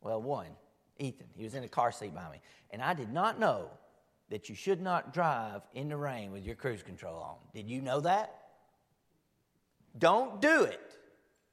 Well, 0.00 0.22
one, 0.22 0.56
Ethan, 0.98 1.26
he 1.36 1.44
was 1.44 1.54
in 1.54 1.64
a 1.64 1.68
car 1.68 1.92
seat 1.92 2.14
by 2.14 2.30
me, 2.30 2.40
and 2.70 2.80
I 2.80 2.94
did 2.94 3.12
not 3.12 3.38
know 3.38 3.68
that 4.30 4.48
you 4.48 4.54
should 4.54 4.80
not 4.80 5.12
drive 5.12 5.60
in 5.74 5.90
the 5.90 5.96
rain 5.98 6.32
with 6.32 6.46
your 6.46 6.56
cruise 6.56 6.82
control 6.82 7.20
on. 7.20 7.36
Did 7.52 7.68
you 7.68 7.82
know 7.82 8.00
that? 8.00 8.38
Don't 9.98 10.40
do 10.40 10.64
it. 10.64 10.98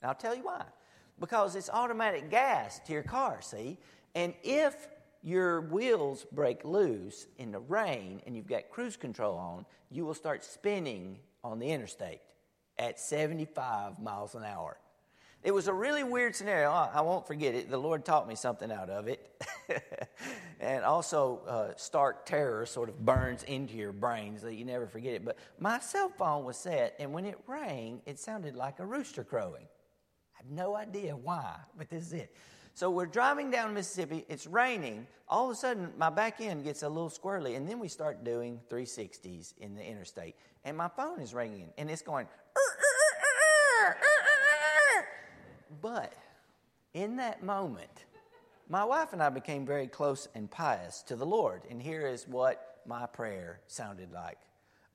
And 0.01 0.09
I'll 0.09 0.15
tell 0.15 0.35
you 0.35 0.43
why. 0.43 0.63
Because 1.19 1.55
it's 1.55 1.69
automatic 1.69 2.29
gas 2.29 2.79
to 2.85 2.93
your 2.93 3.03
car, 3.03 3.41
see? 3.41 3.77
And 4.15 4.33
if 4.43 4.87
your 5.21 5.61
wheels 5.61 6.25
break 6.31 6.63
loose 6.63 7.27
in 7.37 7.51
the 7.51 7.59
rain 7.59 8.21
and 8.25 8.35
you've 8.35 8.47
got 8.47 8.69
cruise 8.69 8.95
control 8.95 9.37
on, 9.37 9.65
you 9.91 10.05
will 10.05 10.13
start 10.13 10.43
spinning 10.43 11.19
on 11.43 11.59
the 11.59 11.69
interstate 11.69 12.21
at 12.77 12.99
75 12.99 13.99
miles 13.99 14.35
an 14.35 14.43
hour. 14.43 14.77
It 15.41 15.53
was 15.53 15.67
a 15.69 15.73
really 15.73 16.03
weird 16.03 16.35
scenario. 16.35 16.69
I 16.69 16.99
won't 16.99 17.25
forget 17.25 17.55
it. 17.55 17.69
The 17.69 17.77
Lord 17.77 18.03
taught 18.03 18.27
me 18.27 18.35
something 18.35 18.71
out 18.71 18.89
of 18.89 19.07
it. 19.07 19.41
and 20.59 20.83
also, 20.83 21.41
uh, 21.47 21.73
stark 21.77 22.25
terror 22.25 22.65
sort 22.65 22.89
of 22.89 23.05
burns 23.05 23.43
into 23.43 23.75
your 23.75 23.93
brain 23.93 24.37
so 24.37 24.47
that 24.47 24.55
you 24.55 24.65
never 24.65 24.85
forget 24.85 25.13
it. 25.13 25.23
But 25.23 25.37
my 25.57 25.79
cell 25.79 26.09
phone 26.09 26.43
was 26.43 26.57
set, 26.57 26.95
and 26.99 27.13
when 27.13 27.25
it 27.25 27.39
rang, 27.47 28.01
it 28.05 28.19
sounded 28.19 28.55
like 28.55 28.79
a 28.79 28.85
rooster 28.85 29.23
crowing. 29.23 29.67
I 30.35 30.43
have 30.43 30.51
no 30.51 30.75
idea 30.75 31.15
why, 31.15 31.55
but 31.77 31.89
this 31.89 32.07
is 32.07 32.13
it. 32.13 32.35
So 32.73 32.89
we're 32.89 33.05
driving 33.05 33.49
down 33.49 33.73
Mississippi, 33.73 34.25
it's 34.27 34.45
raining. 34.45 35.07
All 35.27 35.45
of 35.45 35.51
a 35.51 35.55
sudden, 35.55 35.91
my 35.97 36.09
back 36.09 36.41
end 36.41 36.65
gets 36.65 36.83
a 36.83 36.89
little 36.89 37.09
squirrely, 37.09 37.55
and 37.55 37.67
then 37.67 37.79
we 37.79 37.87
start 37.87 38.25
doing 38.25 38.59
360s 38.69 39.53
in 39.59 39.73
the 39.73 39.85
interstate. 39.85 40.35
And 40.65 40.75
my 40.75 40.89
phone 40.89 41.21
is 41.21 41.33
ringing, 41.33 41.69
and 41.77 41.89
it's 41.89 42.01
going, 42.01 42.27
But 45.81 46.13
in 46.93 47.17
that 47.17 47.43
moment, 47.43 48.05
my 48.67 48.83
wife 48.83 49.13
and 49.13 49.21
I 49.21 49.29
became 49.29 49.65
very 49.65 49.87
close 49.87 50.27
and 50.35 50.49
pious 50.49 51.01
to 51.03 51.15
the 51.15 51.25
Lord. 51.25 51.63
And 51.69 51.81
here 51.81 52.07
is 52.07 52.27
what 52.27 52.79
my 52.85 53.05
prayer 53.05 53.61
sounded 53.67 54.11
like 54.11 54.37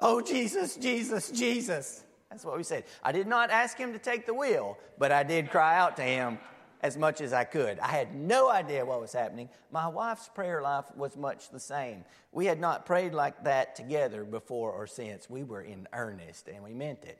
Oh, 0.01 0.21
Jesus, 0.21 0.77
Jesus, 0.77 1.31
Jesus. 1.31 2.05
That's 2.29 2.45
what 2.45 2.57
we 2.57 2.65
said. 2.65 2.85
I 3.03 3.13
did 3.13 3.27
not 3.29 3.51
ask 3.51 3.79
him 3.79 3.93
to 3.93 3.99
take 3.99 4.27
the 4.27 4.35
wheel, 4.35 4.77
but 4.99 5.13
I 5.13 5.23
did 5.23 5.51
cry 5.51 5.79
out 5.79 5.97
to 5.97 6.03
him 6.03 6.39
as 6.83 6.99
much 6.99 7.21
as 7.21 7.33
I 7.33 7.45
could. 7.45 7.79
I 7.79 7.89
had 7.89 8.15
no 8.15 8.51
idea 8.51 8.85
what 8.85 9.01
was 9.01 9.13
happening. 9.13 9.49
My 9.71 9.87
wife's 9.87 10.29
prayer 10.29 10.61
life 10.61 10.85
was 10.97 11.17
much 11.17 11.49
the 11.51 11.61
same. 11.61 12.05
We 12.33 12.45
had 12.45 12.61
not 12.61 12.87
prayed 12.87 13.15
like 13.15 13.45
that 13.45 13.77
together 13.77 14.25
before 14.25 14.73
or 14.73 14.87
since. 14.87 15.31
We 15.31 15.45
were 15.45 15.63
in 15.63 15.89
earnest 15.93 16.49
and 16.49 16.63
we 16.63 16.75
meant 16.75 17.05
it. 17.05 17.19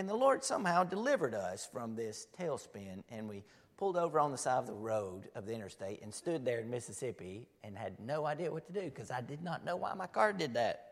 And 0.00 0.08
the 0.08 0.14
Lord 0.14 0.42
somehow 0.42 0.82
delivered 0.82 1.34
us 1.34 1.68
from 1.70 1.94
this 1.94 2.26
tailspin, 2.40 3.02
and 3.10 3.28
we 3.28 3.44
pulled 3.76 3.98
over 3.98 4.18
on 4.18 4.32
the 4.32 4.38
side 4.38 4.56
of 4.56 4.66
the 4.66 4.72
road 4.72 5.28
of 5.34 5.44
the 5.44 5.52
interstate 5.52 6.00
and 6.00 6.14
stood 6.14 6.42
there 6.42 6.60
in 6.60 6.70
Mississippi 6.70 7.46
and 7.62 7.76
had 7.76 8.00
no 8.00 8.24
idea 8.24 8.50
what 8.50 8.66
to 8.68 8.72
do 8.72 8.80
because 8.80 9.10
I 9.10 9.20
did 9.20 9.42
not 9.42 9.62
know 9.62 9.76
why 9.76 9.92
my 9.92 10.06
car 10.06 10.32
did 10.32 10.54
that. 10.54 10.86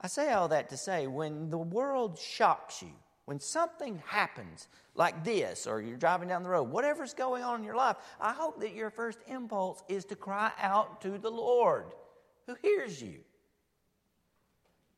I 0.00 0.08
say 0.08 0.32
all 0.32 0.48
that 0.48 0.68
to 0.70 0.76
say 0.76 1.06
when 1.06 1.48
the 1.48 1.58
world 1.58 2.18
shocks 2.18 2.82
you, 2.82 2.90
when 3.26 3.38
something 3.38 4.02
happens 4.04 4.66
like 4.96 5.22
this, 5.22 5.68
or 5.68 5.80
you're 5.80 5.96
driving 5.96 6.28
down 6.28 6.42
the 6.42 6.48
road, 6.48 6.64
whatever's 6.64 7.14
going 7.14 7.44
on 7.44 7.60
in 7.60 7.64
your 7.64 7.76
life, 7.76 7.98
I 8.20 8.32
hope 8.32 8.60
that 8.62 8.74
your 8.74 8.90
first 8.90 9.20
impulse 9.28 9.84
is 9.88 10.04
to 10.06 10.16
cry 10.16 10.50
out 10.60 11.00
to 11.02 11.18
the 11.18 11.30
Lord 11.30 11.94
who 12.48 12.56
hears 12.60 13.00
you. 13.00 13.20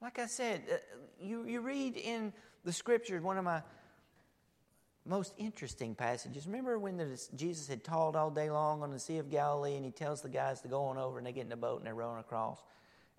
Like 0.00 0.18
I 0.18 0.26
said, 0.26 0.62
uh, 0.72 0.76
you, 1.20 1.44
you 1.44 1.60
read 1.60 1.96
in 1.96 2.32
the 2.64 2.72
scriptures, 2.72 3.22
one 3.22 3.38
of 3.38 3.44
my 3.44 3.62
most 5.06 5.32
interesting 5.38 5.94
passages. 5.94 6.46
Remember 6.46 6.78
when 6.78 6.96
the, 6.96 7.20
Jesus 7.34 7.66
had 7.66 7.82
taught 7.82 8.14
all 8.14 8.30
day 8.30 8.50
long 8.50 8.82
on 8.82 8.90
the 8.90 8.98
Sea 8.98 9.18
of 9.18 9.30
Galilee 9.30 9.76
and 9.76 9.84
he 9.84 9.90
tells 9.90 10.20
the 10.20 10.28
guys 10.28 10.60
to 10.62 10.68
go 10.68 10.84
on 10.84 10.98
over 10.98 11.18
and 11.18 11.26
they 11.26 11.32
get 11.32 11.44
in 11.44 11.48
the 11.48 11.56
boat 11.56 11.78
and 11.78 11.86
they're 11.86 11.94
rowing 11.94 12.20
across? 12.20 12.62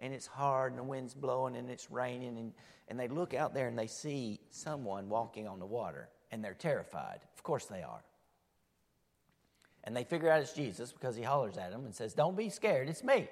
and 0.02 0.14
it's 0.14 0.28
hard 0.28 0.72
and 0.72 0.80
the 0.80 0.84
wind's 0.84 1.14
blowing 1.14 1.56
and 1.56 1.70
it's 1.70 1.92
raining 1.92 2.38
and, 2.38 2.54
and 2.88 3.00
they 3.00 3.08
look 3.08 3.34
out 3.34 3.54
there 3.54 3.68
and 3.68 3.78
they 3.78 3.88
see 3.88 4.40
someone 4.50 5.10
walking 5.10 5.48
on 5.48 5.60
the 5.60 5.66
water 5.66 6.10
and 6.32 6.44
they're 6.44 6.54
terrified. 6.54 7.20
Of 7.36 7.44
course 7.44 7.66
they 7.66 7.84
are. 7.84 8.04
And 9.84 9.96
they 9.96 10.04
figure 10.04 10.30
out 10.30 10.42
it's 10.42 10.54
Jesus 10.54 10.92
because 10.92 11.16
he 11.16 11.24
hollers 11.24 11.58
at 11.58 11.72
them 11.72 11.86
and 11.86 11.96
says, 11.96 12.14
Don't 12.14 12.38
be 12.38 12.50
scared, 12.50 12.90
it's 12.90 13.04
me. 13.04 13.30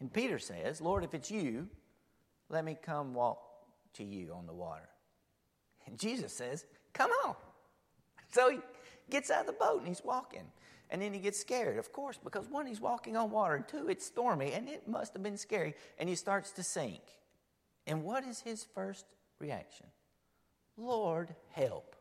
And 0.00 0.12
Peter 0.12 0.38
says, 0.38 0.80
Lord, 0.80 1.04
if 1.04 1.14
it's 1.14 1.30
you, 1.30 1.68
let 2.48 2.64
me 2.64 2.76
come 2.80 3.14
walk 3.14 3.42
to 3.94 4.04
you 4.04 4.32
on 4.34 4.46
the 4.46 4.52
water. 4.52 4.88
And 5.86 5.98
Jesus 5.98 6.32
says, 6.32 6.64
Come 6.92 7.10
on. 7.24 7.34
So 8.30 8.50
he 8.50 8.58
gets 9.10 9.30
out 9.30 9.40
of 9.40 9.46
the 9.46 9.52
boat 9.52 9.78
and 9.78 9.88
he's 9.88 10.04
walking. 10.04 10.44
And 10.90 11.02
then 11.02 11.12
he 11.12 11.20
gets 11.20 11.38
scared, 11.38 11.78
of 11.78 11.92
course, 11.92 12.18
because 12.22 12.48
one, 12.48 12.66
he's 12.66 12.80
walking 12.80 13.16
on 13.16 13.30
water, 13.30 13.54
and 13.54 13.68
two, 13.68 13.88
it's 13.88 14.06
stormy, 14.06 14.52
and 14.52 14.68
it 14.68 14.88
must 14.88 15.12
have 15.12 15.22
been 15.22 15.36
scary. 15.36 15.74
And 15.98 16.08
he 16.08 16.14
starts 16.14 16.50
to 16.52 16.62
sink. 16.62 17.02
And 17.86 18.04
what 18.04 18.24
is 18.24 18.40
his 18.40 18.64
first 18.74 19.04
reaction? 19.38 19.86
Lord, 20.78 21.34
help. 21.50 21.94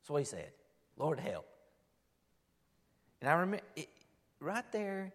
That's 0.00 0.10
what 0.10 0.18
he 0.18 0.24
said. 0.24 0.50
Lord, 0.96 1.18
help. 1.18 1.46
And 3.20 3.28
I 3.28 3.34
remember 3.34 3.64
it, 3.74 3.88
right 4.38 4.70
there, 4.70 5.12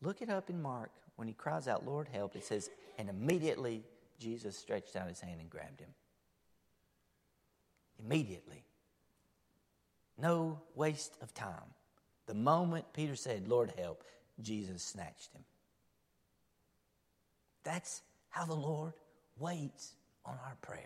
look 0.00 0.22
it 0.22 0.30
up 0.30 0.48
in 0.48 0.62
Mark. 0.62 0.90
When 1.16 1.28
he 1.28 1.34
cries 1.34 1.66
out, 1.66 1.84
Lord, 1.84 2.08
help, 2.12 2.36
it 2.36 2.44
says, 2.44 2.70
and 2.98 3.08
immediately 3.10 3.82
Jesus 4.18 4.56
stretched 4.56 4.96
out 4.96 5.08
his 5.08 5.20
hand 5.20 5.40
and 5.40 5.50
grabbed 5.50 5.80
him. 5.80 5.90
Immediately. 8.04 8.64
No 10.18 10.60
waste 10.74 11.16
of 11.22 11.34
time. 11.34 11.74
The 12.26 12.34
moment 12.34 12.92
Peter 12.92 13.16
said, 13.16 13.48
Lord, 13.48 13.72
help, 13.76 14.02
Jesus 14.40 14.82
snatched 14.82 15.32
him. 15.32 15.44
That's 17.64 18.02
how 18.30 18.44
the 18.44 18.54
Lord 18.54 18.94
waits 19.38 19.94
on 20.24 20.34
our 20.44 20.56
prayers. 20.62 20.82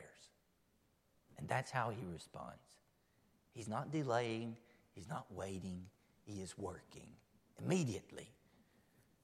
And 1.39 1.49
that's 1.49 1.71
how 1.71 1.91
he 1.91 2.05
responds. 2.13 2.59
He's 3.53 3.69
not 3.69 3.91
delaying, 3.91 4.57
he's 4.95 5.09
not 5.09 5.27
waiting, 5.31 5.85
he 6.25 6.41
is 6.41 6.57
working 6.57 7.09
immediately. 7.63 8.29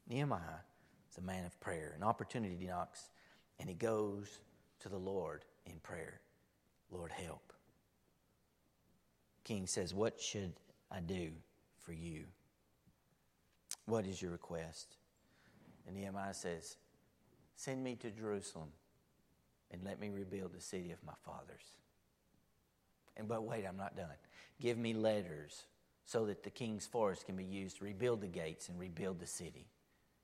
Nehemiah 0.08 0.62
is 1.10 1.18
a 1.18 1.22
man 1.22 1.44
of 1.44 1.58
prayer. 1.60 1.94
An 1.96 2.02
opportunity 2.02 2.66
knocks, 2.66 3.10
and 3.60 3.68
he 3.68 3.74
goes 3.74 4.40
to 4.80 4.88
the 4.88 4.98
Lord 4.98 5.44
in 5.64 5.78
prayer. 5.82 6.20
Lord, 6.90 7.10
help. 7.10 7.52
King 9.44 9.66
says, 9.66 9.94
What 9.94 10.20
should 10.20 10.52
I 10.90 11.00
do? 11.00 11.30
for 11.86 11.92
you. 11.92 12.24
What 13.86 14.06
is 14.06 14.20
your 14.20 14.32
request? 14.32 14.96
And 15.86 15.96
Nehemiah 15.96 16.34
says, 16.34 16.76
Send 17.54 17.82
me 17.82 17.94
to 17.96 18.10
Jerusalem 18.10 18.68
and 19.70 19.82
let 19.84 20.00
me 20.00 20.10
rebuild 20.10 20.52
the 20.52 20.60
city 20.60 20.90
of 20.90 21.02
my 21.06 21.12
fathers. 21.24 21.76
And 23.16 23.28
but 23.28 23.44
wait, 23.44 23.64
I'm 23.66 23.76
not 23.76 23.96
done. 23.96 24.08
Give 24.60 24.76
me 24.76 24.92
letters 24.92 25.62
so 26.04 26.26
that 26.26 26.42
the 26.42 26.50
king's 26.50 26.86
forest 26.86 27.24
can 27.24 27.36
be 27.36 27.44
used 27.44 27.78
to 27.78 27.84
rebuild 27.84 28.20
the 28.20 28.26
gates 28.26 28.68
and 28.68 28.78
rebuild 28.78 29.20
the 29.20 29.26
city. 29.26 29.66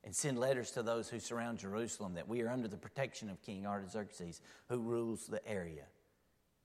And 0.05 0.15
send 0.15 0.39
letters 0.39 0.73
to 0.73 0.83
those 0.83 1.09
who 1.09 1.21
surround 1.21 1.59
Jerusalem 1.59 2.15
that 2.15 2.29
we 2.29 2.43
are 2.43 2.51
under 2.51 2.69
the 2.69 2.77
protection 2.77 3.31
of 3.31 3.41
King 3.43 3.67
Artaxerxes, 3.67 4.41
who 4.69 4.81
rules 4.81 5.27
the 5.27 5.47
area. 5.49 5.85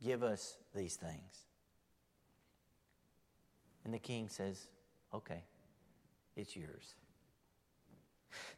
Give 0.04 0.24
us 0.24 0.58
these 0.76 0.96
things. 0.96 1.46
And 3.86 3.94
the 3.94 4.00
king 4.00 4.28
says, 4.28 4.68
Okay, 5.14 5.44
it's 6.36 6.56
yours. 6.56 6.96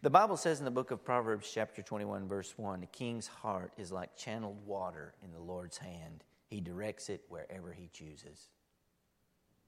The 0.01 0.09
Bible 0.09 0.37
says 0.37 0.59
in 0.59 0.65
the 0.65 0.71
book 0.71 0.91
of 0.91 1.05
Proverbs, 1.05 1.49
chapter 1.53 1.81
21, 1.81 2.27
verse 2.27 2.53
1 2.57 2.81
the 2.81 2.87
king's 2.87 3.27
heart 3.27 3.71
is 3.77 3.91
like 3.91 4.15
channeled 4.17 4.57
water 4.65 5.13
in 5.23 5.31
the 5.31 5.39
Lord's 5.39 5.77
hand. 5.77 6.23
He 6.47 6.61
directs 6.61 7.09
it 7.09 7.21
wherever 7.29 7.71
he 7.71 7.89
chooses. 7.93 8.49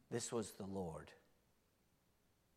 This 0.09 0.31
was 0.31 0.51
the 0.51 0.65
Lord. 0.65 1.11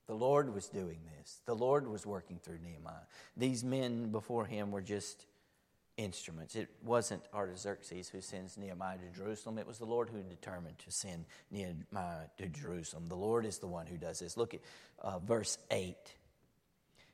The 0.06 0.14
Lord 0.14 0.52
was 0.52 0.68
doing 0.68 0.98
this. 1.18 1.40
The 1.46 1.54
Lord 1.54 1.86
was 1.88 2.04
working 2.04 2.38
through 2.42 2.58
Nehemiah. 2.62 3.06
These 3.36 3.64
men 3.64 4.10
before 4.10 4.44
him 4.44 4.70
were 4.70 4.82
just 4.82 5.26
instruments. 5.96 6.56
It 6.56 6.68
wasn't 6.82 7.22
Artaxerxes 7.32 8.08
who 8.08 8.20
sends 8.20 8.58
Nehemiah 8.58 8.98
to 8.98 9.18
Jerusalem. 9.18 9.58
It 9.58 9.66
was 9.66 9.78
the 9.78 9.84
Lord 9.86 10.10
who 10.10 10.22
determined 10.22 10.78
to 10.80 10.90
send 10.90 11.24
Nehemiah 11.50 12.26
to 12.38 12.48
Jerusalem. 12.48 13.06
The 13.08 13.16
Lord 13.16 13.46
is 13.46 13.58
the 13.58 13.66
one 13.66 13.86
who 13.86 13.96
does 13.96 14.18
this. 14.18 14.36
Look 14.36 14.54
at 14.54 14.60
uh, 15.00 15.18
verse 15.20 15.58
8. 15.70 15.96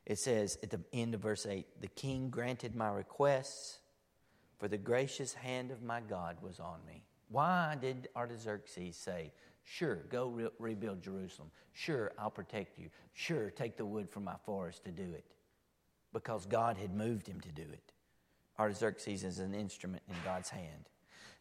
It 0.06 0.18
says 0.18 0.58
at 0.62 0.70
the 0.70 0.80
end 0.92 1.14
of 1.14 1.20
verse 1.20 1.46
8 1.46 1.66
The 1.80 1.88
king 1.88 2.30
granted 2.30 2.74
my 2.74 2.88
requests, 2.88 3.78
for 4.58 4.66
the 4.66 4.78
gracious 4.78 5.34
hand 5.34 5.70
of 5.70 5.82
my 5.82 6.00
God 6.00 6.38
was 6.42 6.58
on 6.58 6.80
me. 6.86 7.04
Why 7.28 7.76
did 7.80 8.08
Artaxerxes 8.16 8.96
say, 8.96 9.32
Sure, 9.64 9.96
go 10.10 10.28
re- 10.28 10.48
rebuild 10.58 11.02
Jerusalem. 11.02 11.50
Sure, 11.72 12.12
I'll 12.18 12.30
protect 12.30 12.78
you. 12.78 12.90
Sure, 13.12 13.50
take 13.50 13.76
the 13.76 13.86
wood 13.86 14.10
from 14.10 14.24
my 14.24 14.36
forest 14.44 14.84
to 14.84 14.90
do 14.90 15.12
it. 15.12 15.24
Because 16.12 16.46
God 16.46 16.76
had 16.76 16.94
moved 16.94 17.26
him 17.26 17.40
to 17.40 17.48
do 17.50 17.62
it. 17.62 17.92
Artaxerxes 18.58 19.24
is 19.24 19.38
an 19.38 19.54
instrument 19.54 20.02
in 20.08 20.16
God's 20.24 20.48
hand. 20.48 20.88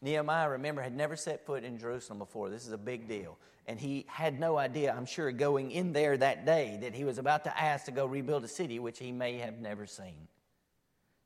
Nehemiah, 0.01 0.49
remember, 0.49 0.82
had 0.82 0.95
never 0.95 1.15
set 1.15 1.45
foot 1.45 1.63
in 1.63 1.77
Jerusalem 1.77 2.19
before. 2.19 2.49
This 2.49 2.65
is 2.65 2.71
a 2.71 2.77
big 2.77 3.08
deal. 3.08 3.38
And 3.67 3.79
he 3.79 4.05
had 4.08 4.39
no 4.39 4.58
idea, 4.58 4.93
I'm 4.95 5.05
sure, 5.05 5.32
going 5.32 5.71
in 5.71 5.91
there 5.91 6.15
that 6.15 6.45
day 6.45 6.77
that 6.82 6.93
he 6.93 7.03
was 7.03 7.17
about 7.17 7.43
to 7.43 7.60
ask 7.62 7.86
to 7.86 7.91
go 7.91 8.05
rebuild 8.05 8.43
a 8.43 8.47
city 8.47 8.79
which 8.79 8.99
he 8.99 9.12
may 9.12 9.38
have 9.39 9.60
never 9.60 9.86
seen. 9.86 10.27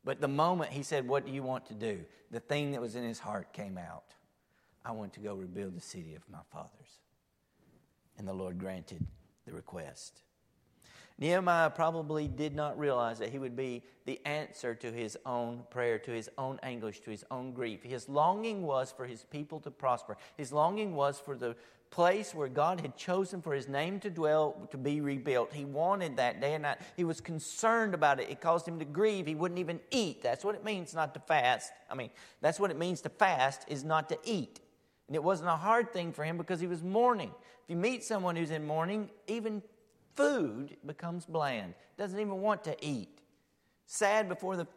But 0.03 0.19
the 0.19 0.27
moment 0.27 0.71
he 0.71 0.83
said, 0.83 1.07
What 1.07 1.25
do 1.25 1.31
you 1.31 1.43
want 1.43 1.67
to 1.67 1.73
do? 1.73 2.03
the 2.33 2.39
thing 2.39 2.71
that 2.71 2.81
was 2.81 2.95
in 2.95 3.03
his 3.03 3.19
heart 3.19 3.53
came 3.53 3.77
out. 3.77 4.15
I 4.85 4.91
want 4.91 5.13
to 5.13 5.19
go 5.19 5.35
rebuild 5.35 5.75
the 5.75 5.81
city 5.81 6.15
of 6.15 6.23
my 6.29 6.39
fathers. 6.51 6.99
And 8.17 8.27
the 8.27 8.33
Lord 8.33 8.59
granted 8.59 9.05
the 9.45 9.53
request. 9.53 10.21
Nehemiah 11.19 11.69
probably 11.69 12.27
did 12.27 12.55
not 12.55 12.77
realize 12.77 13.19
that 13.19 13.29
he 13.29 13.37
would 13.37 13.55
be 13.55 13.83
the 14.05 14.19
answer 14.25 14.73
to 14.75 14.91
his 14.91 15.17
own 15.25 15.63
prayer, 15.69 15.99
to 15.99 16.11
his 16.11 16.29
own 16.37 16.59
anguish, 16.63 16.99
to 17.01 17.11
his 17.11 17.23
own 17.29 17.53
grief. 17.53 17.83
His 17.83 18.09
longing 18.09 18.63
was 18.63 18.91
for 18.91 19.05
his 19.05 19.23
people 19.23 19.59
to 19.61 19.71
prosper. 19.71 20.17
His 20.37 20.51
longing 20.51 20.95
was 20.95 21.19
for 21.19 21.35
the 21.35 21.55
place 21.91 22.33
where 22.33 22.47
God 22.47 22.81
had 22.81 22.97
chosen 22.97 23.39
for 23.39 23.53
his 23.53 23.67
name 23.67 23.99
to 23.99 24.09
dwell 24.09 24.67
to 24.71 24.77
be 24.77 24.99
rebuilt. 24.99 25.53
He 25.53 25.63
wanted 25.63 26.17
that 26.17 26.41
day 26.41 26.55
and 26.55 26.63
night. 26.63 26.79
He 26.97 27.03
was 27.03 27.21
concerned 27.21 27.93
about 27.93 28.19
it. 28.19 28.31
It 28.31 28.41
caused 28.41 28.67
him 28.67 28.79
to 28.79 28.85
grieve. 28.85 29.27
He 29.27 29.35
wouldn't 29.35 29.59
even 29.59 29.79
eat. 29.91 30.23
That's 30.23 30.43
what 30.43 30.55
it 30.55 30.63
means 30.63 30.95
not 30.95 31.13
to 31.13 31.19
fast. 31.19 31.71
I 31.91 31.93
mean, 31.93 32.09
that's 32.41 32.59
what 32.59 32.71
it 32.71 32.79
means 32.79 33.01
to 33.01 33.09
fast 33.09 33.65
is 33.67 33.83
not 33.83 34.09
to 34.09 34.17
eat. 34.23 34.59
And 35.07 35.15
it 35.15 35.23
wasn't 35.23 35.49
a 35.49 35.55
hard 35.55 35.91
thing 35.91 36.13
for 36.13 36.23
him 36.23 36.37
because 36.37 36.59
he 36.59 36.67
was 36.67 36.81
mourning. 36.81 37.31
If 37.63 37.69
you 37.69 37.75
meet 37.75 38.03
someone 38.03 38.35
who's 38.35 38.51
in 38.51 38.65
mourning, 38.65 39.09
even 39.27 39.61
food 40.15 40.77
becomes 40.85 41.25
bland, 41.25 41.73
doesn't 41.97 42.19
even 42.19 42.41
want 42.41 42.63
to 42.65 42.75
eat. 42.85 43.19
Sad 43.85 44.29
before 44.29 44.55
the 44.55 44.67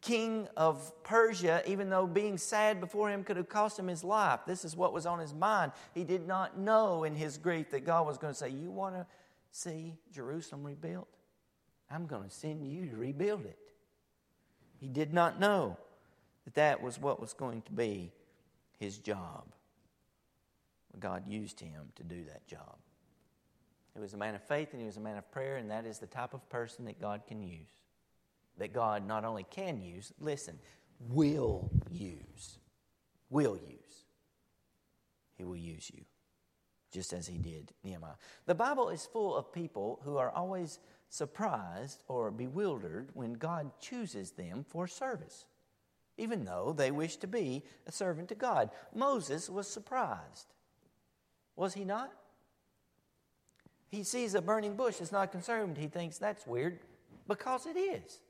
king 0.00 0.48
of 0.56 0.92
Persia, 1.02 1.62
even 1.66 1.90
though 1.90 2.06
being 2.06 2.38
sad 2.38 2.80
before 2.80 3.10
him 3.10 3.22
could 3.22 3.36
have 3.36 3.48
cost 3.48 3.78
him 3.78 3.86
his 3.86 4.02
life. 4.02 4.40
This 4.46 4.64
is 4.64 4.74
what 4.74 4.92
was 4.92 5.04
on 5.04 5.18
his 5.18 5.34
mind. 5.34 5.72
He 5.94 6.04
did 6.04 6.26
not 6.26 6.58
know 6.58 7.04
in 7.04 7.14
his 7.14 7.36
grief 7.36 7.70
that 7.70 7.84
God 7.84 8.06
was 8.06 8.16
going 8.16 8.32
to 8.32 8.38
say, 8.38 8.48
You 8.48 8.70
want 8.70 8.94
to 8.94 9.06
see 9.50 9.94
Jerusalem 10.12 10.64
rebuilt? 10.64 11.08
I'm 11.90 12.06
going 12.06 12.28
to 12.28 12.34
send 12.34 12.66
you 12.66 12.86
to 12.86 12.96
rebuild 12.96 13.44
it. 13.44 13.58
He 14.78 14.88
did 14.88 15.12
not 15.12 15.38
know 15.38 15.76
that 16.44 16.54
that 16.54 16.82
was 16.82 16.98
what 16.98 17.20
was 17.20 17.34
going 17.34 17.62
to 17.62 17.72
be 17.72 18.12
his 18.80 18.98
job. 18.98 19.54
God 20.98 21.28
used 21.28 21.60
him 21.60 21.92
to 21.94 22.02
do 22.02 22.24
that 22.24 22.46
job. 22.48 22.78
He 23.94 24.00
was 24.00 24.14
a 24.14 24.16
man 24.16 24.34
of 24.34 24.42
faith 24.42 24.70
and 24.72 24.80
he 24.80 24.86
was 24.86 24.96
a 24.96 25.00
man 25.00 25.18
of 25.18 25.30
prayer, 25.30 25.56
and 25.56 25.70
that 25.70 25.84
is 25.84 25.98
the 25.98 26.06
type 26.06 26.34
of 26.34 26.48
person 26.48 26.86
that 26.86 27.00
God 27.00 27.22
can 27.28 27.42
use. 27.42 27.70
That 28.58 28.72
God 28.72 29.06
not 29.06 29.24
only 29.24 29.44
can 29.44 29.80
use, 29.80 30.12
listen, 30.18 30.58
will 30.98 31.70
use. 31.90 32.58
Will 33.28 33.56
use. 33.56 34.04
He 35.36 35.44
will 35.44 35.56
use 35.56 35.90
you, 35.94 36.04
just 36.92 37.12
as 37.12 37.26
he 37.26 37.38
did 37.38 37.72
Nehemiah. 37.84 38.12
The 38.46 38.54
Bible 38.54 38.88
is 38.90 39.06
full 39.06 39.36
of 39.36 39.52
people 39.52 40.00
who 40.04 40.16
are 40.16 40.30
always 40.30 40.80
surprised 41.08 42.04
or 42.08 42.30
bewildered 42.30 43.10
when 43.14 43.34
God 43.34 43.70
chooses 43.80 44.32
them 44.32 44.64
for 44.68 44.86
service, 44.86 45.46
even 46.20 46.44
though 46.44 46.74
they 46.76 46.90
wish 46.90 47.16
to 47.16 47.26
be 47.26 47.64
a 47.86 47.92
servant 47.92 48.28
to 48.28 48.34
God. 48.34 48.70
Moses 48.94 49.48
was 49.48 49.66
surprised. 49.66 50.52
Was 51.56 51.74
he 51.74 51.84
not? 51.84 52.12
He 53.88 54.04
sees 54.04 54.34
a 54.34 54.42
burning 54.42 54.76
bush 54.76 54.96
that's 54.96 55.10
not 55.10 55.32
consumed. 55.32 55.76
He 55.76 55.88
thinks 55.88 56.18
that's 56.18 56.46
weird 56.46 56.78
because 57.26 57.66
it 57.66 57.76
is. 57.76 58.20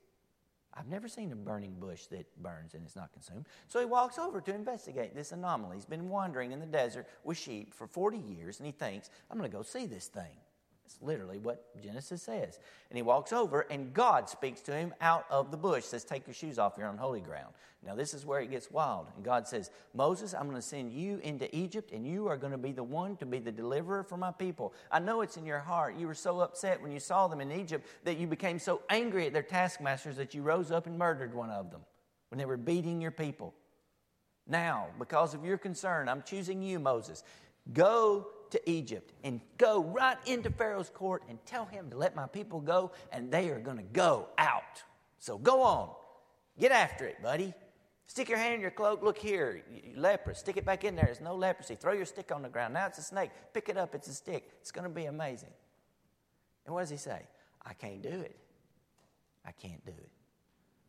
I've 0.72 0.86
never 0.86 1.08
seen 1.08 1.32
a 1.32 1.36
burning 1.36 1.74
bush 1.80 2.06
that 2.06 2.26
burns 2.40 2.74
and 2.74 2.86
is 2.86 2.94
not 2.94 3.12
consumed. 3.12 3.46
So 3.66 3.80
he 3.80 3.86
walks 3.86 4.18
over 4.18 4.40
to 4.40 4.54
investigate 4.54 5.14
this 5.14 5.32
anomaly. 5.32 5.76
He's 5.76 5.84
been 5.84 6.08
wandering 6.08 6.52
in 6.52 6.60
the 6.60 6.66
desert 6.66 7.08
with 7.24 7.36
sheep 7.36 7.74
for 7.74 7.88
40 7.88 8.18
years 8.18 8.60
and 8.60 8.66
he 8.66 8.72
thinks, 8.72 9.10
I'm 9.30 9.36
going 9.36 9.50
to 9.50 9.56
go 9.56 9.62
see 9.62 9.86
this 9.86 10.06
thing. 10.06 10.38
It's 10.90 11.00
literally 11.02 11.38
what 11.38 11.80
Genesis 11.80 12.22
says. 12.22 12.58
And 12.90 12.96
he 12.96 13.02
walks 13.02 13.32
over, 13.32 13.60
and 13.70 13.94
God 13.94 14.28
speaks 14.28 14.60
to 14.62 14.72
him 14.72 14.92
out 15.00 15.24
of 15.30 15.52
the 15.52 15.56
bush, 15.56 15.84
says, 15.84 16.04
Take 16.04 16.26
your 16.26 16.34
shoes 16.34 16.58
off, 16.58 16.74
you're 16.76 16.88
on 16.88 16.98
holy 16.98 17.20
ground. 17.20 17.54
Now, 17.86 17.94
this 17.94 18.12
is 18.12 18.26
where 18.26 18.40
it 18.40 18.50
gets 18.50 18.72
wild. 18.72 19.06
And 19.14 19.24
God 19.24 19.46
says, 19.46 19.70
Moses, 19.94 20.34
I'm 20.34 20.44
going 20.44 20.56
to 20.56 20.62
send 20.62 20.92
you 20.92 21.20
into 21.22 21.54
Egypt, 21.56 21.92
and 21.92 22.04
you 22.04 22.26
are 22.26 22.36
going 22.36 22.50
to 22.50 22.58
be 22.58 22.72
the 22.72 22.82
one 22.82 23.16
to 23.18 23.26
be 23.26 23.38
the 23.38 23.52
deliverer 23.52 24.02
for 24.02 24.16
my 24.16 24.32
people. 24.32 24.74
I 24.90 24.98
know 24.98 25.20
it's 25.20 25.36
in 25.36 25.46
your 25.46 25.60
heart. 25.60 25.96
You 25.96 26.08
were 26.08 26.14
so 26.14 26.40
upset 26.40 26.82
when 26.82 26.90
you 26.90 27.00
saw 27.00 27.28
them 27.28 27.40
in 27.40 27.52
Egypt 27.52 27.86
that 28.02 28.18
you 28.18 28.26
became 28.26 28.58
so 28.58 28.82
angry 28.90 29.26
at 29.26 29.32
their 29.32 29.42
taskmasters 29.44 30.16
that 30.16 30.34
you 30.34 30.42
rose 30.42 30.72
up 30.72 30.86
and 30.86 30.98
murdered 30.98 31.34
one 31.34 31.50
of 31.50 31.70
them 31.70 31.82
when 32.30 32.38
they 32.38 32.46
were 32.46 32.56
beating 32.56 33.00
your 33.00 33.12
people. 33.12 33.54
Now, 34.48 34.88
because 34.98 35.34
of 35.34 35.44
your 35.44 35.56
concern, 35.56 36.08
I'm 36.08 36.22
choosing 36.22 36.62
you, 36.62 36.80
Moses. 36.80 37.22
Go 37.72 38.26
to 38.50 38.70
Egypt 38.70 39.12
and 39.24 39.40
go 39.58 39.82
right 39.82 40.18
into 40.26 40.50
Pharaoh's 40.50 40.90
court 40.90 41.22
and 41.28 41.38
tell 41.46 41.64
him 41.64 41.90
to 41.90 41.96
let 41.96 42.14
my 42.14 42.26
people 42.26 42.60
go, 42.60 42.92
and 43.12 43.30
they 43.30 43.50
are 43.50 43.58
going 43.58 43.76
to 43.76 43.82
go 43.82 44.28
out. 44.38 44.82
So 45.18 45.38
go 45.38 45.62
on. 45.62 45.90
Get 46.58 46.72
after 46.72 47.06
it, 47.06 47.22
buddy. 47.22 47.54
Stick 48.06 48.28
your 48.28 48.38
hand 48.38 48.54
in 48.54 48.60
your 48.60 48.72
cloak. 48.72 49.02
Look 49.02 49.18
here, 49.18 49.62
leprous. 49.94 50.40
Stick 50.40 50.56
it 50.56 50.64
back 50.64 50.82
in 50.84 50.96
there. 50.96 51.04
There's 51.04 51.20
no 51.20 51.36
leprosy. 51.36 51.76
Throw 51.76 51.92
your 51.92 52.04
stick 52.04 52.32
on 52.32 52.42
the 52.42 52.48
ground. 52.48 52.74
Now 52.74 52.86
it's 52.86 52.98
a 52.98 53.02
snake. 53.02 53.30
Pick 53.54 53.68
it 53.68 53.76
up. 53.76 53.94
It's 53.94 54.08
a 54.08 54.14
stick. 54.14 54.50
It's 54.60 54.72
going 54.72 54.82
to 54.82 54.90
be 54.92 55.04
amazing. 55.04 55.52
And 56.66 56.74
what 56.74 56.80
does 56.80 56.90
he 56.90 56.96
say? 56.96 57.22
I 57.64 57.72
can't 57.74 58.02
do 58.02 58.08
it. 58.08 58.36
I 59.46 59.52
can't 59.52 59.84
do 59.86 59.92
it. 59.92 60.10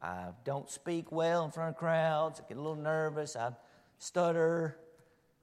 I 0.02 0.30
don't 0.44 0.68
speak 0.70 1.12
well 1.12 1.46
in 1.46 1.52
front 1.52 1.70
of 1.70 1.78
crowds. 1.78 2.40
I 2.40 2.48
get 2.50 2.58
a 2.58 2.62
little 2.62 2.76
nervous. 2.76 3.36
I 3.36 3.52
stutter. 4.00 4.78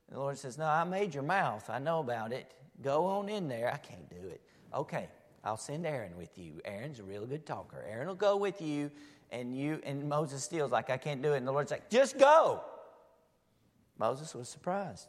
And 0.09 0.16
the 0.16 0.21
Lord 0.21 0.38
says, 0.38 0.59
No, 0.59 0.66
I 0.66 0.85
made 0.85 1.14
your 1.14 1.23
mouth. 1.23 1.68
I 1.71 1.79
know 1.79 2.01
about 2.01 2.33
it. 2.33 2.53
Go 2.83 3.07
on 3.07 3.29
in 3.29 3.49
there. 3.49 3.73
I 3.73 3.77
can't 3.77 4.09
do 4.09 4.29
it. 4.29 4.40
Okay, 4.75 5.09
I'll 5.44 5.57
send 5.57 5.87
Aaron 5.87 6.16
with 6.16 6.38
you. 6.38 6.61
Aaron's 6.64 6.99
a 6.99 7.03
real 7.03 7.27
good 7.27 7.47
talker. 7.47 7.85
Aaron 7.88 8.09
will 8.09 8.14
go 8.14 8.37
with 8.37 8.61
you, 8.61 8.90
and 9.31 9.57
you 9.57 9.81
and 9.85 10.09
Moses 10.09 10.44
still's 10.44 10.73
like, 10.73 10.90
I 10.90 10.97
can't 10.97 11.23
do 11.23 11.33
it. 11.33 11.38
And 11.38 11.47
the 11.47 11.53
Lord's 11.53 11.71
like, 11.71 11.90
just 11.90 12.18
go. 12.18 12.62
Moses 13.99 14.35
was 14.35 14.49
surprised. 14.49 15.09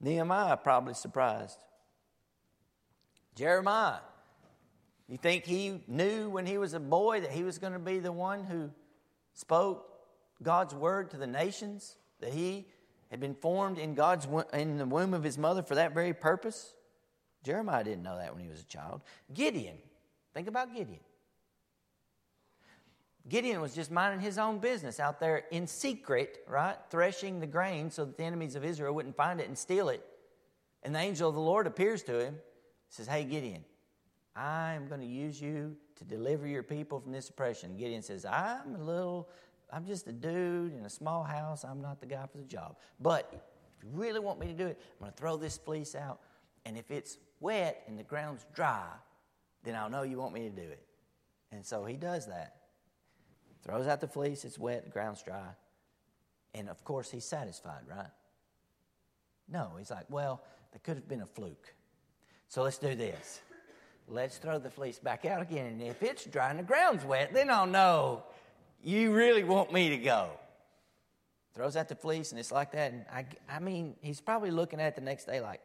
Nehemiah 0.00 0.56
probably 0.56 0.94
surprised. 0.94 1.58
Jeremiah, 3.34 3.98
you 5.08 5.16
think 5.16 5.44
he 5.44 5.80
knew 5.88 6.28
when 6.28 6.46
he 6.46 6.58
was 6.58 6.74
a 6.74 6.80
boy 6.80 7.20
that 7.20 7.30
he 7.30 7.42
was 7.42 7.58
going 7.58 7.72
to 7.72 7.78
be 7.78 7.98
the 7.98 8.12
one 8.12 8.44
who 8.44 8.70
spoke 9.34 9.88
God's 10.42 10.74
word 10.74 11.10
to 11.10 11.16
the 11.16 11.26
nations? 11.26 11.96
That 12.20 12.32
he 12.32 12.66
had 13.10 13.20
been 13.20 13.34
formed 13.34 13.78
in 13.78 13.94
God's 13.94 14.26
in 14.52 14.78
the 14.78 14.86
womb 14.86 15.14
of 15.14 15.22
his 15.22 15.38
mother 15.38 15.62
for 15.62 15.74
that 15.74 15.94
very 15.94 16.12
purpose? 16.14 16.74
Jeremiah 17.42 17.84
didn't 17.84 18.02
know 18.02 18.16
that 18.16 18.34
when 18.34 18.42
he 18.42 18.50
was 18.50 18.60
a 18.60 18.64
child. 18.64 19.02
Gideon, 19.32 19.76
think 20.34 20.48
about 20.48 20.74
Gideon. 20.74 21.00
Gideon 23.28 23.60
was 23.60 23.74
just 23.74 23.90
minding 23.90 24.20
his 24.20 24.38
own 24.38 24.58
business 24.58 24.98
out 24.98 25.20
there 25.20 25.44
in 25.50 25.66
secret, 25.66 26.38
right? 26.48 26.76
Threshing 26.90 27.40
the 27.40 27.46
grain 27.46 27.90
so 27.90 28.04
that 28.06 28.16
the 28.16 28.24
enemies 28.24 28.54
of 28.54 28.64
Israel 28.64 28.94
wouldn't 28.94 29.16
find 29.16 29.40
it 29.40 29.48
and 29.48 29.56
steal 29.56 29.90
it. 29.90 30.04
And 30.82 30.94
the 30.94 31.00
angel 31.00 31.28
of 31.28 31.34
the 31.34 31.40
Lord 31.40 31.66
appears 31.66 32.02
to 32.04 32.18
him, 32.24 32.36
says, 32.88 33.06
Hey, 33.06 33.24
Gideon, 33.24 33.64
I 34.34 34.72
am 34.74 34.86
going 34.86 35.00
to 35.00 35.06
use 35.06 35.40
you 35.40 35.76
to 35.96 36.04
deliver 36.04 36.46
your 36.46 36.62
people 36.62 37.00
from 37.00 37.12
this 37.12 37.28
oppression. 37.28 37.76
Gideon 37.76 38.02
says, 38.02 38.24
I'm 38.24 38.76
a 38.76 38.82
little 38.82 39.28
I'm 39.70 39.86
just 39.86 40.06
a 40.06 40.12
dude 40.12 40.74
in 40.74 40.84
a 40.84 40.90
small 40.90 41.22
house. 41.22 41.64
I'm 41.64 41.80
not 41.80 42.00
the 42.00 42.06
guy 42.06 42.24
for 42.30 42.38
the 42.38 42.44
job. 42.44 42.76
But 43.00 43.30
if 43.78 43.84
you 43.84 43.90
really 43.92 44.20
want 44.20 44.40
me 44.40 44.46
to 44.46 44.54
do 44.54 44.66
it, 44.66 44.80
I'm 44.92 45.04
going 45.04 45.12
to 45.12 45.16
throw 45.16 45.36
this 45.36 45.58
fleece 45.58 45.94
out. 45.94 46.20
And 46.64 46.76
if 46.76 46.90
it's 46.90 47.18
wet 47.40 47.82
and 47.86 47.98
the 47.98 48.02
ground's 48.02 48.44
dry, 48.54 48.86
then 49.64 49.74
I'll 49.74 49.90
know 49.90 50.02
you 50.02 50.18
want 50.18 50.34
me 50.34 50.42
to 50.42 50.50
do 50.50 50.62
it. 50.62 50.82
And 51.52 51.64
so 51.64 51.84
he 51.84 51.96
does 51.96 52.26
that. 52.26 52.56
Throws 53.64 53.86
out 53.86 54.00
the 54.00 54.08
fleece, 54.08 54.44
it's 54.44 54.58
wet, 54.58 54.84
the 54.84 54.90
ground's 54.90 55.22
dry. 55.22 55.48
And 56.54 56.68
of 56.68 56.82
course, 56.84 57.10
he's 57.10 57.24
satisfied, 57.24 57.82
right? 57.88 58.10
No, 59.48 59.72
he's 59.78 59.90
like, 59.90 60.06
well, 60.08 60.42
there 60.72 60.80
could 60.82 60.96
have 60.96 61.08
been 61.08 61.22
a 61.22 61.26
fluke. 61.26 61.74
So 62.48 62.62
let's 62.62 62.78
do 62.78 62.94
this. 62.94 63.40
Let's 64.06 64.38
throw 64.38 64.58
the 64.58 64.70
fleece 64.70 64.98
back 64.98 65.26
out 65.26 65.42
again. 65.42 65.66
And 65.66 65.82
if 65.82 66.02
it's 66.02 66.24
dry 66.24 66.50
and 66.50 66.58
the 66.58 66.62
ground's 66.62 67.04
wet, 67.04 67.34
then 67.34 67.50
I'll 67.50 67.66
know 67.66 68.24
you 68.82 69.12
really 69.12 69.44
want 69.44 69.72
me 69.72 69.90
to 69.90 69.98
go? 69.98 70.30
Throws 71.54 71.76
out 71.76 71.88
the 71.88 71.96
fleece, 71.96 72.30
and 72.30 72.38
it's 72.38 72.52
like 72.52 72.72
that. 72.72 72.92
And 72.92 73.04
I, 73.12 73.26
I 73.50 73.58
mean, 73.58 73.96
he's 74.00 74.20
probably 74.20 74.50
looking 74.50 74.80
at 74.80 74.94
the 74.94 75.00
next 75.00 75.24
day 75.24 75.40
like, 75.40 75.60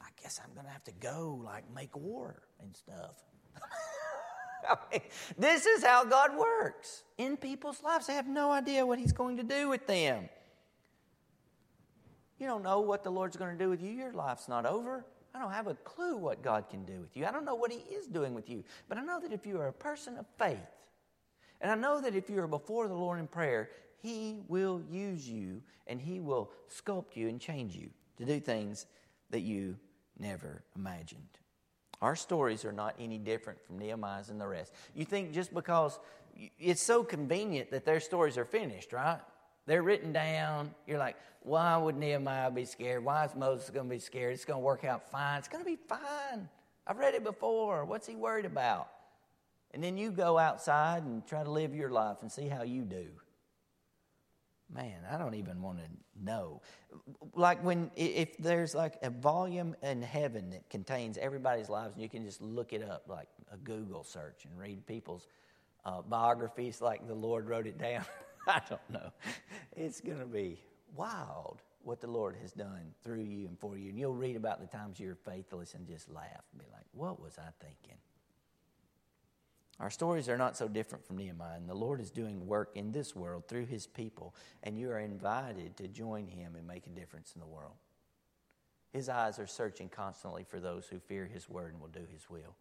I 0.00 0.08
guess 0.22 0.40
I'm 0.42 0.52
going 0.54 0.66
to 0.66 0.72
have 0.72 0.84
to 0.84 0.92
go, 0.92 1.40
like, 1.44 1.64
make 1.74 1.96
war 1.96 2.42
and 2.60 2.74
stuff. 2.76 3.16
This 5.36 5.66
is 5.66 5.84
how 5.84 6.04
God 6.04 6.36
works 6.36 7.02
in 7.18 7.36
people's 7.36 7.82
lives. 7.82 8.06
They 8.06 8.14
have 8.14 8.26
no 8.26 8.50
idea 8.50 8.86
what 8.86 8.98
He's 8.98 9.12
going 9.12 9.36
to 9.36 9.42
do 9.42 9.68
with 9.68 9.86
them. 9.86 10.28
You 12.38 12.46
don't 12.46 12.62
know 12.62 12.80
what 12.80 13.04
the 13.04 13.10
Lord's 13.10 13.36
going 13.36 13.56
to 13.56 13.62
do 13.62 13.68
with 13.70 13.82
you. 13.82 13.90
Your 13.90 14.12
life's 14.12 14.48
not 14.48 14.66
over. 14.66 15.04
I 15.34 15.38
don't 15.38 15.52
have 15.52 15.66
a 15.66 15.74
clue 15.74 16.16
what 16.16 16.42
God 16.42 16.68
can 16.70 16.84
do 16.84 17.00
with 17.00 17.16
you. 17.16 17.26
I 17.26 17.30
don't 17.30 17.44
know 17.44 17.54
what 17.54 17.72
He 17.72 17.78
is 17.94 18.06
doing 18.06 18.34
with 18.34 18.48
you. 18.48 18.64
But 18.88 18.98
I 18.98 19.02
know 19.02 19.20
that 19.20 19.32
if 19.32 19.46
you 19.46 19.58
are 19.60 19.68
a 19.68 19.72
person 19.72 20.16
of 20.16 20.26
faith, 20.38 20.58
and 21.64 21.72
I 21.72 21.76
know 21.76 21.98
that 22.02 22.14
if 22.14 22.28
you 22.28 22.38
are 22.40 22.46
before 22.46 22.88
the 22.88 22.94
Lord 22.94 23.18
in 23.18 23.26
prayer, 23.26 23.70
He 24.02 24.42
will 24.48 24.82
use 24.90 25.26
you 25.26 25.62
and 25.86 25.98
He 25.98 26.20
will 26.20 26.50
sculpt 26.70 27.16
you 27.16 27.28
and 27.28 27.40
change 27.40 27.74
you 27.74 27.88
to 28.18 28.26
do 28.26 28.38
things 28.38 28.84
that 29.30 29.40
you 29.40 29.76
never 30.18 30.62
imagined. 30.76 31.22
Our 32.02 32.16
stories 32.16 32.66
are 32.66 32.72
not 32.72 32.94
any 33.00 33.16
different 33.16 33.64
from 33.64 33.78
Nehemiah's 33.78 34.28
and 34.28 34.38
the 34.38 34.46
rest. 34.46 34.74
You 34.94 35.06
think 35.06 35.32
just 35.32 35.54
because 35.54 35.98
it's 36.58 36.82
so 36.82 37.02
convenient 37.02 37.70
that 37.70 37.86
their 37.86 37.98
stories 37.98 38.36
are 38.36 38.44
finished, 38.44 38.92
right? 38.92 39.20
They're 39.64 39.82
written 39.82 40.12
down. 40.12 40.74
You're 40.86 40.98
like, 40.98 41.16
why 41.40 41.78
would 41.78 41.96
Nehemiah 41.96 42.50
be 42.50 42.66
scared? 42.66 43.02
Why 43.02 43.24
is 43.24 43.34
Moses 43.34 43.70
going 43.70 43.88
to 43.88 43.94
be 43.94 44.00
scared? 44.00 44.34
It's 44.34 44.44
going 44.44 44.60
to 44.60 44.64
work 44.64 44.84
out 44.84 45.10
fine. 45.10 45.38
It's 45.38 45.48
going 45.48 45.64
to 45.64 45.70
be 45.70 45.78
fine. 45.88 46.46
I've 46.86 46.98
read 46.98 47.14
it 47.14 47.24
before. 47.24 47.86
What's 47.86 48.06
he 48.06 48.16
worried 48.16 48.44
about? 48.44 48.88
And 49.74 49.82
then 49.82 49.96
you 49.96 50.12
go 50.12 50.38
outside 50.38 51.02
and 51.02 51.26
try 51.26 51.42
to 51.42 51.50
live 51.50 51.74
your 51.74 51.90
life 51.90 52.18
and 52.22 52.30
see 52.30 52.46
how 52.46 52.62
you 52.62 52.82
do. 52.82 53.06
Man, 54.72 55.00
I 55.10 55.18
don't 55.18 55.34
even 55.34 55.60
want 55.60 55.78
to 55.78 55.84
know. 56.24 56.62
Like 57.34 57.62
when, 57.62 57.90
if 57.96 58.36
there's 58.38 58.74
like 58.74 58.94
a 59.02 59.10
volume 59.10 59.74
in 59.82 60.00
heaven 60.00 60.50
that 60.50 60.70
contains 60.70 61.18
everybody's 61.18 61.68
lives, 61.68 61.94
and 61.94 62.02
you 62.02 62.08
can 62.08 62.24
just 62.24 62.40
look 62.40 62.72
it 62.72 62.88
up, 62.88 63.04
like 63.08 63.28
a 63.52 63.56
Google 63.56 64.04
search, 64.04 64.44
and 64.44 64.58
read 64.58 64.86
people's 64.86 65.26
uh, 65.84 66.02
biographies 66.02 66.80
like 66.80 67.06
the 67.06 67.14
Lord 67.14 67.48
wrote 67.48 67.66
it 67.66 67.76
down. 67.76 68.04
I 68.46 68.60
don't 68.68 68.90
know. 68.90 69.10
It's 69.76 70.00
going 70.00 70.20
to 70.20 70.26
be 70.26 70.60
wild 70.94 71.62
what 71.82 72.00
the 72.00 72.06
Lord 72.06 72.36
has 72.40 72.52
done 72.52 72.94
through 73.02 73.22
you 73.22 73.46
and 73.46 73.58
for 73.58 73.76
you. 73.76 73.90
And 73.90 73.98
you'll 73.98 74.14
read 74.14 74.36
about 74.36 74.60
the 74.60 74.66
times 74.66 74.98
you're 74.98 75.14
faithless 75.14 75.74
and 75.74 75.86
just 75.86 76.08
laugh 76.08 76.44
and 76.52 76.60
be 76.60 76.66
like, 76.72 76.86
what 76.92 77.20
was 77.20 77.38
I 77.38 77.50
thinking? 77.60 77.98
Our 79.80 79.90
stories 79.90 80.28
are 80.28 80.38
not 80.38 80.56
so 80.56 80.68
different 80.68 81.04
from 81.04 81.18
Nehemiah, 81.18 81.56
and 81.56 81.68
the 81.68 81.74
Lord 81.74 82.00
is 82.00 82.10
doing 82.10 82.46
work 82.46 82.70
in 82.76 82.92
this 82.92 83.16
world 83.16 83.48
through 83.48 83.66
his 83.66 83.86
people, 83.86 84.34
and 84.62 84.78
you 84.78 84.90
are 84.90 85.00
invited 85.00 85.76
to 85.78 85.88
join 85.88 86.28
him 86.28 86.54
and 86.54 86.66
make 86.66 86.86
a 86.86 86.90
difference 86.90 87.32
in 87.34 87.40
the 87.40 87.46
world. 87.46 87.74
His 88.92 89.08
eyes 89.08 89.40
are 89.40 89.48
searching 89.48 89.88
constantly 89.88 90.44
for 90.44 90.60
those 90.60 90.86
who 90.86 91.00
fear 91.00 91.26
his 91.26 91.48
word 91.48 91.72
and 91.72 91.80
will 91.80 91.88
do 91.88 92.06
his 92.12 92.30
will 92.30 92.54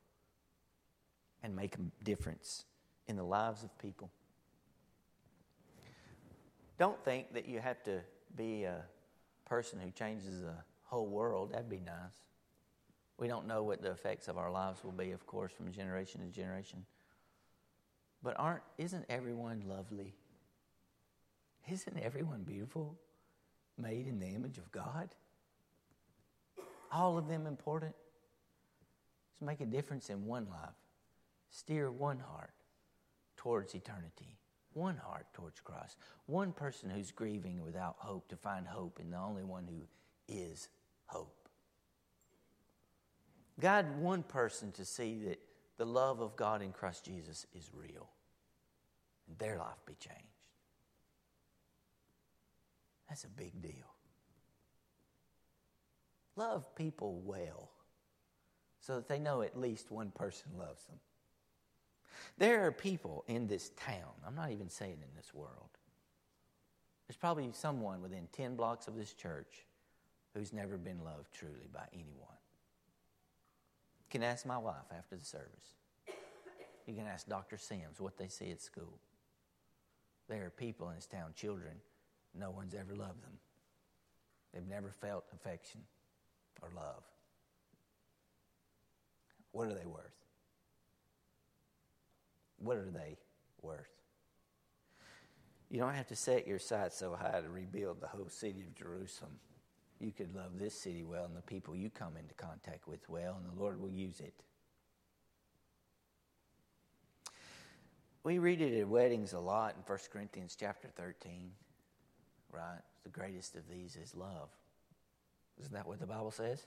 and 1.44 1.56
make 1.56 1.76
a 1.76 2.04
difference 2.04 2.66
in 3.08 3.16
the 3.16 3.24
lives 3.24 3.64
of 3.64 3.78
people. 3.78 4.10
Don't 6.80 7.04
think 7.06 7.34
that 7.34 7.48
you 7.48 7.60
have 7.60 7.84
to 7.84 8.02
be 8.36 8.64
a 8.64 8.82
person 9.46 9.80
who 9.80 9.92
changes 9.92 10.42
the 10.42 10.56
whole 10.86 11.06
world. 11.06 11.52
That'd 11.52 11.70
be 11.70 11.80
nice. 11.80 12.24
We 13.20 13.28
don't 13.28 13.46
know 13.46 13.62
what 13.62 13.84
the 13.84 13.92
effects 13.92 14.28
of 14.28 14.40
our 14.40 14.52
lives 14.52 14.84
will 14.84 14.92
be, 14.92 15.12
of 15.12 15.28
course, 15.28 15.52
from 15.52 15.72
generation 15.72 16.22
to 16.22 16.28
generation. 16.28 16.84
But 18.24 18.40
aren't 18.40 18.64
isn't 18.78 19.06
everyone 19.10 19.64
lovely? 19.68 20.16
Isn't 21.70 21.98
everyone 22.00 22.44
beautiful? 22.44 22.96
Made 23.78 24.08
in 24.08 24.20
the 24.20 24.28
image 24.28 24.58
of 24.58 24.72
God? 24.72 25.10
All 26.92 27.18
of 27.18 27.28
them 27.28 27.48
important? 27.48 27.96
To 29.40 29.46
make 29.46 29.62
a 29.62 29.66
difference 29.66 30.10
in 30.10 30.26
one 30.26 30.48
life. 30.50 30.76
Steer 31.50 31.92
one 31.92 32.20
heart 32.20 32.54
towards 33.36 33.76
eternity. 33.76 34.38
One 34.74 34.98
heart 34.98 35.26
towards 35.34 35.60
Christ. 35.60 35.98
One 36.26 36.52
person 36.52 36.90
who's 36.90 37.12
grieving 37.12 37.62
without 37.64 37.96
hope 37.98 38.30
to 38.30 38.36
find 38.36 38.66
hope 38.66 39.00
in 39.00 39.12
the 39.12 39.18
only 39.18 39.44
one 39.44 39.68
who 39.68 39.86
is 40.34 40.70
hope. 41.06 41.50
Guide 43.60 44.00
one 44.00 44.24
person 44.24 44.72
to 44.74 44.86
see 44.86 45.20
that 45.26 45.40
the 45.78 45.86
love 45.86 46.20
of 46.22 46.36
God 46.36 46.62
in 46.62 46.72
Christ 46.72 47.06
Jesus 47.06 47.46
is 47.54 47.70
real 47.74 48.10
and 49.28 49.38
their 49.38 49.58
life 49.58 49.80
be 49.86 49.96
changed. 49.96 50.20
That's 53.10 53.24
a 53.24 53.30
big 53.30 53.62
deal. 53.62 53.94
Love 56.36 56.76
people 56.76 57.22
well 57.24 57.70
so 58.80 58.96
that 58.96 59.08
they 59.08 59.20
know 59.20 59.42
at 59.42 59.60
least 59.60 59.92
one 59.92 60.12
person 60.12 60.52
loves 60.58 60.86
them. 60.86 61.00
There 62.38 62.66
are 62.66 62.72
people 62.72 63.24
in 63.28 63.48
this 63.48 63.70
town, 63.78 64.12
I'm 64.26 64.36
not 64.36 64.52
even 64.52 64.70
saying 64.70 64.98
in 65.02 65.16
this 65.16 65.34
world. 65.34 65.70
There's 67.08 67.18
probably 67.18 67.50
someone 67.54 68.02
within 68.02 68.28
10 68.32 68.56
blocks 68.56 68.88
of 68.88 68.96
this 68.96 69.14
church 69.14 69.66
who's 70.34 70.54
never 70.54 70.78
been 70.78 71.04
loved 71.04 71.34
truly 71.34 71.68
by 71.72 71.86
anyone. 71.94 72.43
You 74.14 74.20
can 74.20 74.30
ask 74.30 74.46
my 74.46 74.60
wife 74.60 74.92
after 74.96 75.16
the 75.16 75.26
service. 75.26 75.74
You 76.86 76.94
can 76.94 77.08
ask 77.08 77.28
Dr. 77.28 77.58
Sims 77.58 78.00
what 78.00 78.16
they 78.16 78.28
see 78.28 78.52
at 78.52 78.62
school. 78.62 79.00
There 80.30 80.46
are 80.46 80.52
people 80.52 80.88
in 80.90 80.96
this 80.96 81.08
town, 81.08 81.34
children, 81.36 81.74
no 82.38 82.52
one's 82.52 82.76
ever 82.76 82.96
loved 82.96 83.24
them. 83.24 83.40
They've 84.54 84.68
never 84.68 84.92
felt 84.92 85.26
affection 85.34 85.82
or 86.62 86.70
love. 86.76 87.02
What 89.52 89.68
are 89.68 89.74
they 89.74 89.88
worth? 89.88 90.14
What 92.60 92.78
are 92.78 92.92
they 92.92 93.18
worth? 93.64 93.90
You 95.72 95.80
don't 95.80 95.96
have 95.96 96.08
to 96.10 96.16
set 96.16 96.46
your 96.48 96.60
sights 96.60 96.98
so 97.00 97.16
high 97.16 97.42
to 97.42 97.50
rebuild 97.50 98.00
the 98.00 98.08
whole 98.08 98.30
city 98.30 98.62
of 98.62 98.76
Jerusalem. 98.76 99.40
You 100.04 100.12
could 100.12 100.36
love 100.36 100.60
this 100.60 100.76
city 100.76 101.02
well 101.02 101.24
and 101.24 101.36
the 101.36 101.42
people 101.42 101.78
you 101.78 101.90
come 101.90 102.18
into 102.18 102.34
contact 102.34 102.90
with 102.90 103.08
well, 103.08 103.38
and 103.40 103.58
the 103.58 103.62
Lord 103.62 103.80
will 103.80 103.90
use 103.90 104.20
it. 104.20 104.34
We 108.26 108.38
read 108.38 108.60
it 108.60 108.78
at 108.78 108.88
weddings 108.88 109.32
a 109.32 109.40
lot 109.40 109.76
in 109.78 109.82
1 109.82 110.00
Corinthians 110.12 110.58
chapter 110.60 110.90
13, 110.90 111.52
right? 112.52 112.82
The 113.04 113.10
greatest 113.10 113.56
of 113.56 113.62
these 113.70 113.96
is 113.96 114.14
love. 114.14 114.50
Isn't 115.62 115.74
that 115.74 115.88
what 115.88 116.02
the 116.02 116.06
Bible 116.06 116.32
says? 116.32 116.66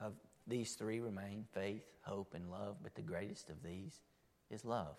Of 0.00 0.12
these 0.46 0.74
three 0.74 1.00
remain 1.00 1.46
faith, 1.52 1.84
hope, 2.02 2.34
and 2.34 2.48
love, 2.48 2.76
but 2.80 2.94
the 2.94 3.02
greatest 3.02 3.50
of 3.50 3.60
these 3.64 4.00
is 4.50 4.64
love. 4.64 4.94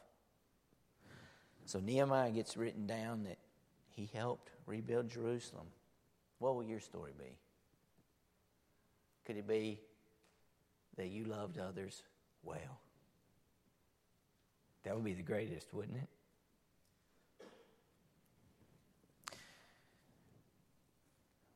So 1.65 1.80
Nehemiah 1.80 2.32
gets 2.32 2.58
written 2.58 2.88
down 2.88 3.24
that 3.24 3.38
he 3.89 4.10
helped 4.13 4.52
rebuild 4.65 5.10
Jerusalem. 5.10 5.67
What 6.44 6.56
will 6.56 6.66
your 6.66 6.82
story 6.82 7.14
be? 7.18 7.38
Could 9.26 9.38
it 9.38 9.48
be 9.48 9.80
that 10.98 11.08
you 11.08 11.24
loved 11.24 11.58
others 11.58 12.04
well? 12.44 12.82
That 14.84 14.94
would 14.94 15.06
be 15.06 15.14
the 15.14 15.24
greatest, 15.24 15.74
wouldn't 15.74 16.00
it? 16.00 16.10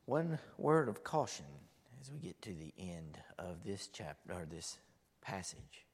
One 0.05 0.39
word 0.57 0.87
of 0.87 1.03
caution 1.03 1.47
as 2.01 2.09
we 2.09 2.19
get 2.19 2.41
to 2.43 2.53
the 2.53 2.73
end 2.79 3.17
of 3.37 3.65
this 3.65 3.89
chapter 3.91 4.31
or 4.31 4.45
this 4.45 4.77
passage. 5.19 5.85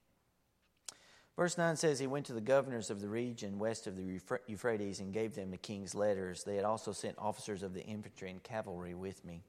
Verse 1.35 1.57
9 1.57 1.75
says, 1.77 1.99
He 1.99 2.07
went 2.07 2.27
to 2.27 2.33
the 2.33 2.41
governors 2.41 2.89
of 2.89 3.01
the 3.01 3.09
region 3.09 3.57
west 3.57 3.87
of 3.87 3.95
the 3.95 4.19
Euphrates 4.47 4.99
and 4.99 5.13
gave 5.13 5.33
them 5.33 5.49
the 5.49 5.57
king's 5.57 5.95
letters. 5.95 6.43
They 6.43 6.55
had 6.55 6.65
also 6.65 6.91
sent 6.91 7.17
officers 7.17 7.63
of 7.63 7.73
the 7.73 7.83
infantry 7.83 8.29
and 8.29 8.41
cavalry 8.43 8.93
with 8.93 9.25
me. 9.25 9.43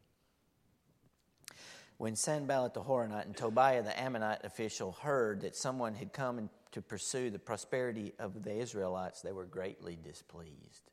When 1.99 2.17
Sanballat 2.17 2.75
the 2.75 2.83
Horonite 2.83 3.27
and 3.27 3.37
Tobiah 3.37 3.83
the 3.83 3.99
Ammonite 4.01 4.45
official 4.45 4.93
heard 4.93 5.43
that 5.43 5.55
someone 5.55 5.95
had 5.95 6.13
come 6.13 6.51
to 6.73 6.83
pursue 6.83 7.31
the 7.31 7.39
prosperity 7.39 8.15
of 8.19 8.43
the 8.43 8.57
Israelites, 8.57 9.21
they 9.21 9.33
were 9.33 9.45
greatly 9.45 9.97
displeased. 10.03 10.91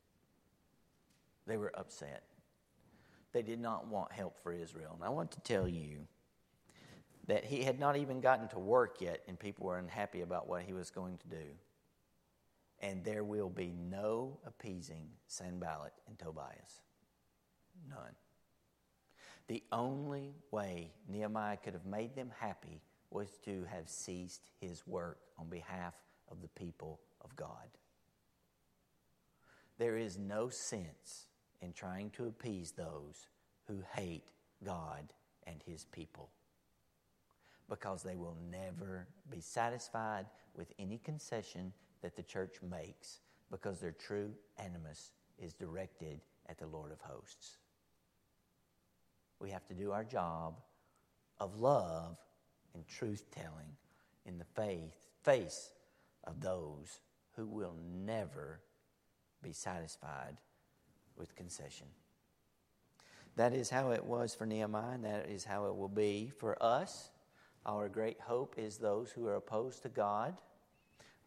They 1.48 1.58
were 1.58 1.72
upset. 1.76 2.24
They 3.34 3.42
did 3.42 3.60
not 3.60 3.88
want 3.88 4.12
help 4.12 4.38
for 4.44 4.52
Israel. 4.52 4.92
And 4.94 5.04
I 5.04 5.10
want 5.10 5.32
to 5.32 5.40
tell 5.40 5.68
you 5.68 6.08
that 7.28 7.46
he 7.46 7.64
had 7.64 7.80
not 7.80 7.98
even 7.98 8.22
gotten 8.22 8.48
to 8.50 8.60
work 8.60 8.98
yet, 9.00 9.22
and 9.28 9.40
people 9.40 9.68
were 9.68 9.78
unhappy 9.78 10.22
about 10.22 10.48
what 10.48 10.64
he 10.64 10.74
was 10.74 10.90
going 10.90 11.18
to 11.18 11.28
do. 11.28 11.46
And 12.80 13.04
there 13.04 13.24
will 13.24 13.50
be 13.50 13.74
no 13.90 14.40
appeasing 14.46 15.08
Sanballat 15.28 15.94
and 16.08 16.18
Tobias. 16.18 16.82
None. 17.88 18.16
The 19.48 19.64
only 19.72 20.34
way 20.50 20.92
Nehemiah 21.08 21.58
could 21.58 21.74
have 21.74 21.86
made 21.86 22.16
them 22.16 22.32
happy 22.40 22.82
was 23.12 23.38
to 23.46 23.66
have 23.66 23.88
ceased 23.90 24.50
his 24.60 24.88
work 24.88 25.20
on 25.38 25.48
behalf 25.48 25.94
of 26.30 26.42
the 26.42 26.48
people 26.50 27.00
of 27.24 27.36
God. 27.36 27.70
There 29.78 29.98
is 29.98 30.18
no 30.18 30.50
sense 30.50 31.28
in 31.62 31.74
trying 31.74 32.10
to 32.12 32.26
appease 32.26 32.72
those 32.72 33.28
who 33.68 33.84
hate 33.96 34.32
God 34.64 35.14
and 35.46 35.62
his 35.66 35.86
people 35.86 36.30
because 37.72 38.04
they 38.04 38.18
will 38.18 38.36
never 38.52 39.08
be 39.30 39.40
satisfied 39.40 40.26
with 40.58 40.74
any 40.78 40.98
concession 40.98 41.72
that 42.02 42.18
the 42.18 42.22
church 42.22 42.58
makes 42.70 43.22
because 43.50 43.80
their 43.80 43.94
true 43.94 44.34
animus 44.58 45.14
is 45.40 45.54
directed 45.54 46.20
at 46.50 46.58
the 46.60 46.68
Lord 46.68 46.92
of 46.92 47.00
hosts. 47.00 47.60
We 49.40 49.52
have 49.52 49.66
to 49.68 49.74
do 49.74 49.94
our 49.94 50.04
job 50.04 50.60
of 51.40 51.62
love 51.62 52.18
and 52.74 52.86
truth 52.86 53.32
telling 53.32 53.78
in 54.26 54.38
the 54.38 54.46
faith, 54.54 55.08
face 55.24 55.70
of 56.26 56.42
those 56.42 57.00
who 57.38 57.48
will 57.48 57.78
never 58.06 58.60
be 59.42 59.54
satisfied 59.54 60.36
with 61.16 61.38
concession. 61.38 61.88
That 63.38 63.54
is 63.54 63.70
how 63.70 63.92
it 63.92 64.04
was 64.04 64.36
for 64.36 64.46
Nehemiah, 64.46 64.96
and 64.96 65.06
that 65.06 65.30
is 65.30 65.46
how 65.46 65.68
it 65.68 65.76
will 65.78 65.88
be 65.88 66.34
for 66.38 66.62
us 66.62 67.11
our 67.66 67.88
great 67.90 68.20
hope 68.20 68.56
is 68.58 68.78
those 68.78 69.12
who 69.12 69.28
are 69.28 69.36
opposed 69.36 69.84
to 69.84 69.90
God 69.90 70.36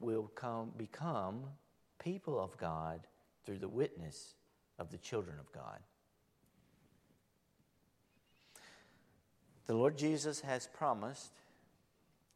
will 0.01 0.31
come, 0.35 0.73
become 0.77 1.45
people 1.99 2.39
of 2.39 2.57
God 2.59 3.01
through 3.45 3.59
the 3.59 3.69
witness 3.69 4.35
of 4.79 4.91
the 4.91 4.99
children 4.99 5.37
of 5.39 5.53
God. 5.53 5.79
The 9.67 9.75
Lord 9.75 9.97
Jesus 9.97 10.41
has 10.41 10.67
promised 10.67 11.33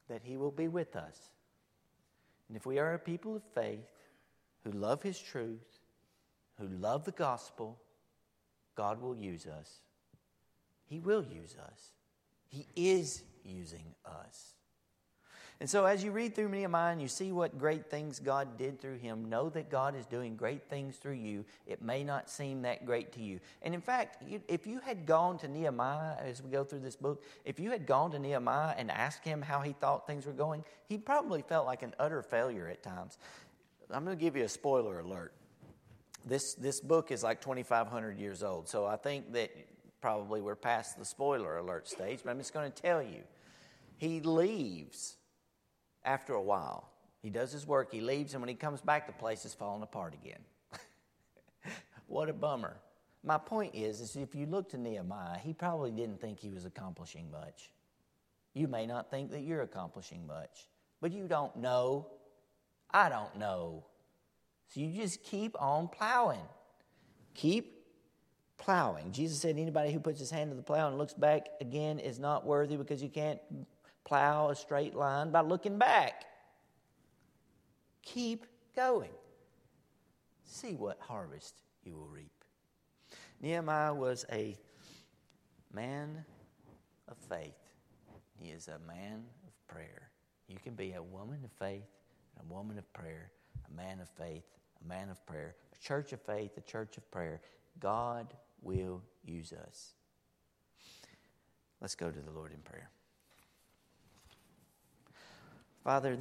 that 0.09 0.23
He 0.23 0.37
will 0.37 0.51
be 0.51 0.69
with 0.69 0.97
us. 0.97 1.19
And 2.49 2.57
if 2.57 2.65
we 2.65 2.79
are 2.79 2.95
a 2.95 2.99
people 2.99 3.37
of 3.37 3.43
faith 3.55 3.91
who 4.65 4.71
love 4.71 5.03
His 5.03 5.19
truth, 5.19 5.81
who 6.59 6.69
love 6.69 7.05
the 7.05 7.13
gospel, 7.13 7.79
God 8.75 9.03
will 9.03 9.17
use 9.17 9.47
us. 9.47 9.81
He 10.87 11.01
will 11.01 11.23
use 11.23 11.57
us. 11.63 11.93
He 12.49 12.67
is 12.77 13.23
using 13.49 13.95
us. 14.05 14.55
And 15.61 15.69
so, 15.69 15.87
as 15.87 16.05
you 16.05 16.13
read 16.13 16.37
through 16.37 16.51
Nehemiah 16.51 16.93
and 16.93 17.03
you 17.03 17.09
see 17.09 17.33
what 17.33 17.59
great 17.59 17.91
things 17.91 18.21
God 18.21 18.57
did 18.57 18.81
through 18.81 18.99
him, 18.99 19.29
know 19.29 19.49
that 19.51 19.71
God 19.71 19.97
is 19.97 20.07
doing 20.07 20.37
great 20.37 20.69
things 20.71 20.97
through 20.97 21.15
you. 21.15 21.45
It 21.67 21.83
may 21.83 22.05
not 22.05 22.31
seem 22.31 22.63
that 22.63 22.87
great 22.87 23.13
to 23.15 23.21
you. 23.21 23.41
And 23.63 23.75
in 23.75 23.81
fact, 23.81 24.23
if 24.47 24.69
you 24.69 24.79
had 24.79 25.05
gone 25.05 25.37
to 25.39 25.49
Nehemiah 25.49 26.15
as 26.21 26.41
we 26.41 26.51
go 26.51 26.63
through 26.63 26.81
this 26.81 26.95
book, 26.95 27.25
if 27.45 27.59
you 27.59 27.73
had 27.73 27.87
gone 27.87 28.13
to 28.13 28.21
Nehemiah 28.21 28.75
and 28.79 28.89
asked 28.89 29.25
him 29.25 29.43
how 29.43 29.61
he 29.61 29.73
thought 29.73 30.07
things 30.07 30.27
were 30.27 30.33
going, 30.33 30.63
he 30.89 30.97
probably 30.97 31.43
felt 31.43 31.67
like 31.67 31.83
an 31.83 31.95
utter 31.99 32.23
failure 32.23 32.69
at 32.69 32.85
times. 32.85 33.19
I'm 33.91 34.05
going 34.05 34.17
to 34.17 34.23
give 34.23 34.37
you 34.37 34.45
a 34.45 34.49
spoiler 34.49 35.01
alert. 35.01 35.33
This, 36.25 36.55
this 36.55 36.81
book 36.81 37.11
is 37.11 37.25
like 37.25 37.41
2,500 37.41 38.17
years 38.17 38.45
old, 38.45 38.69
so 38.69 38.87
I 38.87 38.97
think 38.97 39.33
that 39.33 39.51
probably 40.01 40.41
we're 40.41 40.55
past 40.55 40.99
the 40.99 41.05
spoiler 41.05 41.59
alert 41.59 41.89
stage, 41.89 42.21
but 42.23 42.31
I'm 42.31 42.39
just 42.39 42.55
going 42.55 42.71
to 42.71 42.83
tell 42.83 43.03
you. 43.03 43.23
He 43.99 44.21
leaves 44.21 45.17
after 46.05 46.33
a 46.33 46.43
while. 46.43 46.89
He 47.21 47.31
does 47.31 47.53
his 47.53 47.67
work, 47.67 47.93
he 47.93 48.01
leaves, 48.01 48.33
and 48.33 48.41
when 48.41 48.49
he 48.49 48.55
comes 48.55 48.81
back, 48.81 49.07
the 49.07 49.13
place 49.13 49.45
is 49.45 49.53
falling 49.53 49.83
apart 49.83 50.15
again. 50.15 50.39
what 52.07 52.29
a 52.29 52.33
bummer. 52.33 52.77
My 53.25 53.39
point 53.39 53.75
is, 53.75 54.01
is 54.01 54.15
if 54.15 54.35
you 54.35 54.47
look 54.47 54.71
to 54.71 54.79
Nehemiah, 54.79 55.39
he 55.39 55.53
probably 55.53 55.91
didn't 55.91 56.21
think 56.21 56.39
he 56.39 56.49
was 56.49 56.65
accomplishing 56.65 57.31
much. 57.31 57.71
You 58.55 58.69
may 58.69 58.87
not 58.87 59.11
think 59.11 59.33
that 59.33 59.41
you're 59.41 59.63
accomplishing 59.63 60.27
much, 60.27 60.69
but 61.01 61.13
you 61.13 61.27
don't 61.27 61.55
know. 61.57 62.07
I 62.91 63.09
don't 63.09 63.37
know. 63.37 63.85
So 64.69 64.81
you 64.81 65.01
just 65.01 65.25
keep 65.25 65.61
on 65.61 65.89
plowing. 65.89 66.47
Keep 67.35 67.79
plowing. 68.59 69.13
Jesus 69.13 69.41
said, 69.41 69.59
anybody 69.59 69.93
who 69.93 70.01
puts 70.01 70.21
his 70.21 70.31
hand 70.31 70.51
to 70.51 70.57
the 70.57 70.63
plow 70.63 70.89
and 70.89 70.99
looks 70.99 71.15
back 71.15 71.49
again 71.61 71.99
is 71.99 72.19
not 72.19 72.47
worthy 72.47 72.77
because 72.77 73.03
you 73.03 73.09
can't 73.09 73.41
plow 74.09 74.49
a 74.49 74.57
straight 74.57 74.95
line 74.95 75.31
by 75.31 75.43
looking 75.43 75.79
back. 75.79 76.25
Keep 78.03 78.47
going. 78.75 79.11
See 80.45 80.75
what 80.75 80.99
harvest 80.99 81.61
you 81.85 81.95
will 81.95 82.09
reap. 82.09 82.33
Nehemiah 83.43 83.93
was 83.93 84.25
a 84.33 84.57
man 85.75 86.25
of 87.07 87.19
faith. 87.29 87.53
He 88.41 88.49
is 88.49 88.69
a 88.69 88.79
man 88.87 89.25
of 89.47 89.69
prayer. 89.69 90.09
You 90.49 90.57
can 90.57 90.75
be 90.75 90.95
a 90.95 91.03
woman 91.03 91.41
of 91.45 91.53
faith, 91.53 91.85
a 92.41 92.53
woman 92.53 92.79
of 92.79 92.91
prayer, 92.95 93.31
a 93.71 93.77
man 93.77 94.01
of 94.01 94.09
faith, 94.09 94.45
a 94.83 94.89
man 94.89 95.11
of 95.11 95.25
prayer, 95.27 95.55
a 95.75 95.87
church 95.87 96.15
of 96.15 96.23
faith, 96.23 96.57
a 96.57 96.63
church 96.63 96.97
of 96.97 97.09
prayer. 97.11 97.43
God 97.79 98.33
will 98.63 99.03
use 99.23 99.53
us. 99.53 99.93
Let's 101.83 101.95
go 101.95 102.11
to 102.11 102.21
the 102.21 102.31
Lord 102.31 102.53
in 102.53 102.61
prayer. 102.61 102.89
Father, 105.83 106.17